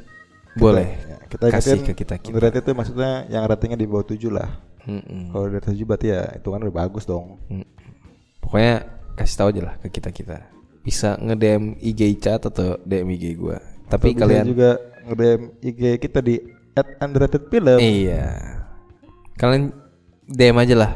boleh 0.53 0.85
Ya, 1.07 1.17
kita 1.31 1.49
kasih 1.49 1.81
ke 1.81 1.95
kita 1.95 2.21
kita. 2.21 2.29
underrated 2.29 2.61
itu 2.61 2.73
maksudnya 2.75 3.25
yang 3.27 3.47
ratingnya 3.47 3.79
di 3.79 3.87
bawah 3.87 4.05
7 4.05 4.21
lah 4.29 4.53
Mm-mm. 4.85 5.31
kalau 5.31 5.47
di 5.47 5.57
atas 5.57 5.73
7 5.73 5.81
berarti 5.83 6.07
ya 6.11 6.29
itu 6.35 6.45
kan 6.45 6.61
udah 6.61 6.77
bagus 6.77 7.05
dong 7.05 7.41
Mm. 7.49 7.65
Pokoknya 8.37 8.75
kasih 9.17 9.37
tahu 9.39 9.49
aja 9.55 9.63
lah 9.73 9.75
ke 9.81 9.89
kita 9.89 10.11
kita. 10.11 10.39
Bisa 10.83 11.15
nge-DM 11.21 11.79
IG 11.79 12.19
Chat 12.19 12.43
atau 12.43 12.81
DM 12.83 13.15
IG 13.15 13.39
gua. 13.39 13.63
Tapi 13.87 14.17
Atau 14.17 14.27
kalian 14.27 14.47
juga 14.49 14.71
nge-DM 15.07 15.43
IG 15.63 15.83
kita 16.03 16.19
di 16.23 16.41
at 16.73 16.89
underrated 17.05 17.45
film 17.53 17.77
iya. 17.77 18.33
Kalian 19.37 19.77
DM 20.25 20.57
aja 20.57 20.75
lah 20.75 20.93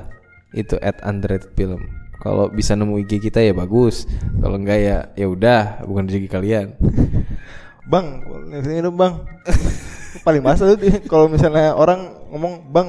itu 0.57 0.81
at 0.81 0.99
underrated 1.05 1.53
film. 1.53 1.85
Kalau 2.17 2.49
bisa 2.49 2.73
nemu 2.73 2.97
IG 3.05 3.21
kita 3.21 3.45
ya 3.45 3.53
bagus. 3.53 4.09
Kalau 4.41 4.57
enggak 4.57 4.79
ya 4.81 4.97
ya 5.15 5.27
udah 5.29 5.85
bukan 5.85 6.09
rezeki 6.09 6.29
kalian. 6.33 6.67
Bang, 7.87 8.19
ini 8.51 8.83
dong 8.83 8.99
bang. 8.99 9.23
Paling 10.27 10.43
masa 10.43 10.75
kalau 11.07 11.31
misalnya 11.31 11.71
orang 11.79 12.19
ngomong 12.35 12.67
bang. 12.75 12.89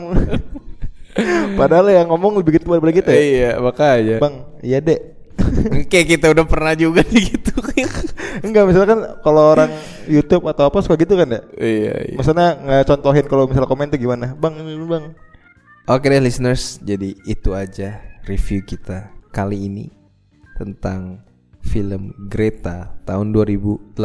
Padahal 1.59 1.93
yang 1.93 2.09
ngomong 2.09 2.41
lebih 2.41 2.57
gitu 2.57 2.73
daripada 2.73 2.93
kita 2.93 3.09
ya. 3.13 3.21
iya 3.21 3.51
makanya. 3.61 4.17
Bang, 4.17 4.57
iya 4.65 4.82
dek. 4.82 5.16
Kayak 5.91 6.07
kita 6.17 6.25
udah 6.33 6.45
pernah 6.45 6.73
juga 6.73 7.01
gitu. 7.07 7.53
Enggak, 8.45 8.63
misalkan 8.69 8.99
kalau 9.21 9.53
orang 9.53 9.71
YouTube 10.05 10.45
atau 10.49 10.69
apa 10.69 10.81
suka 10.81 10.97
gitu 10.99 11.17
kan 11.17 11.29
ya. 11.29 11.41
iya, 11.57 11.93
iya. 12.13 12.15
Maksudnya 12.17 12.57
nggak 12.57 12.85
contohin 12.89 13.25
kalau 13.25 13.43
misalnya 13.49 13.69
komen 13.69 13.89
tuh 13.89 13.99
gimana? 14.01 14.33
Bang, 14.38 14.57
ini 14.57 14.77
bang. 14.85 15.13
Oke 15.88 16.11
deh 16.11 16.19
listeners, 16.19 16.83
jadi 16.83 17.15
itu 17.23 17.55
aja 17.55 18.03
review 18.27 18.59
kita 18.67 19.07
kali 19.31 19.71
ini 19.71 19.88
tentang 20.59 21.23
film 21.63 22.11
Greta 22.27 22.91
tahun 23.07 23.31
2018. 23.31 23.95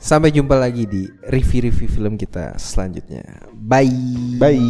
Sampai 0.00 0.32
jumpa 0.32 0.56
lagi 0.56 0.88
di 0.88 1.04
review-review 1.28 1.88
film 1.88 2.16
kita 2.16 2.56
selanjutnya. 2.56 3.44
Bye. 3.52 3.92
Bye. 4.40 4.64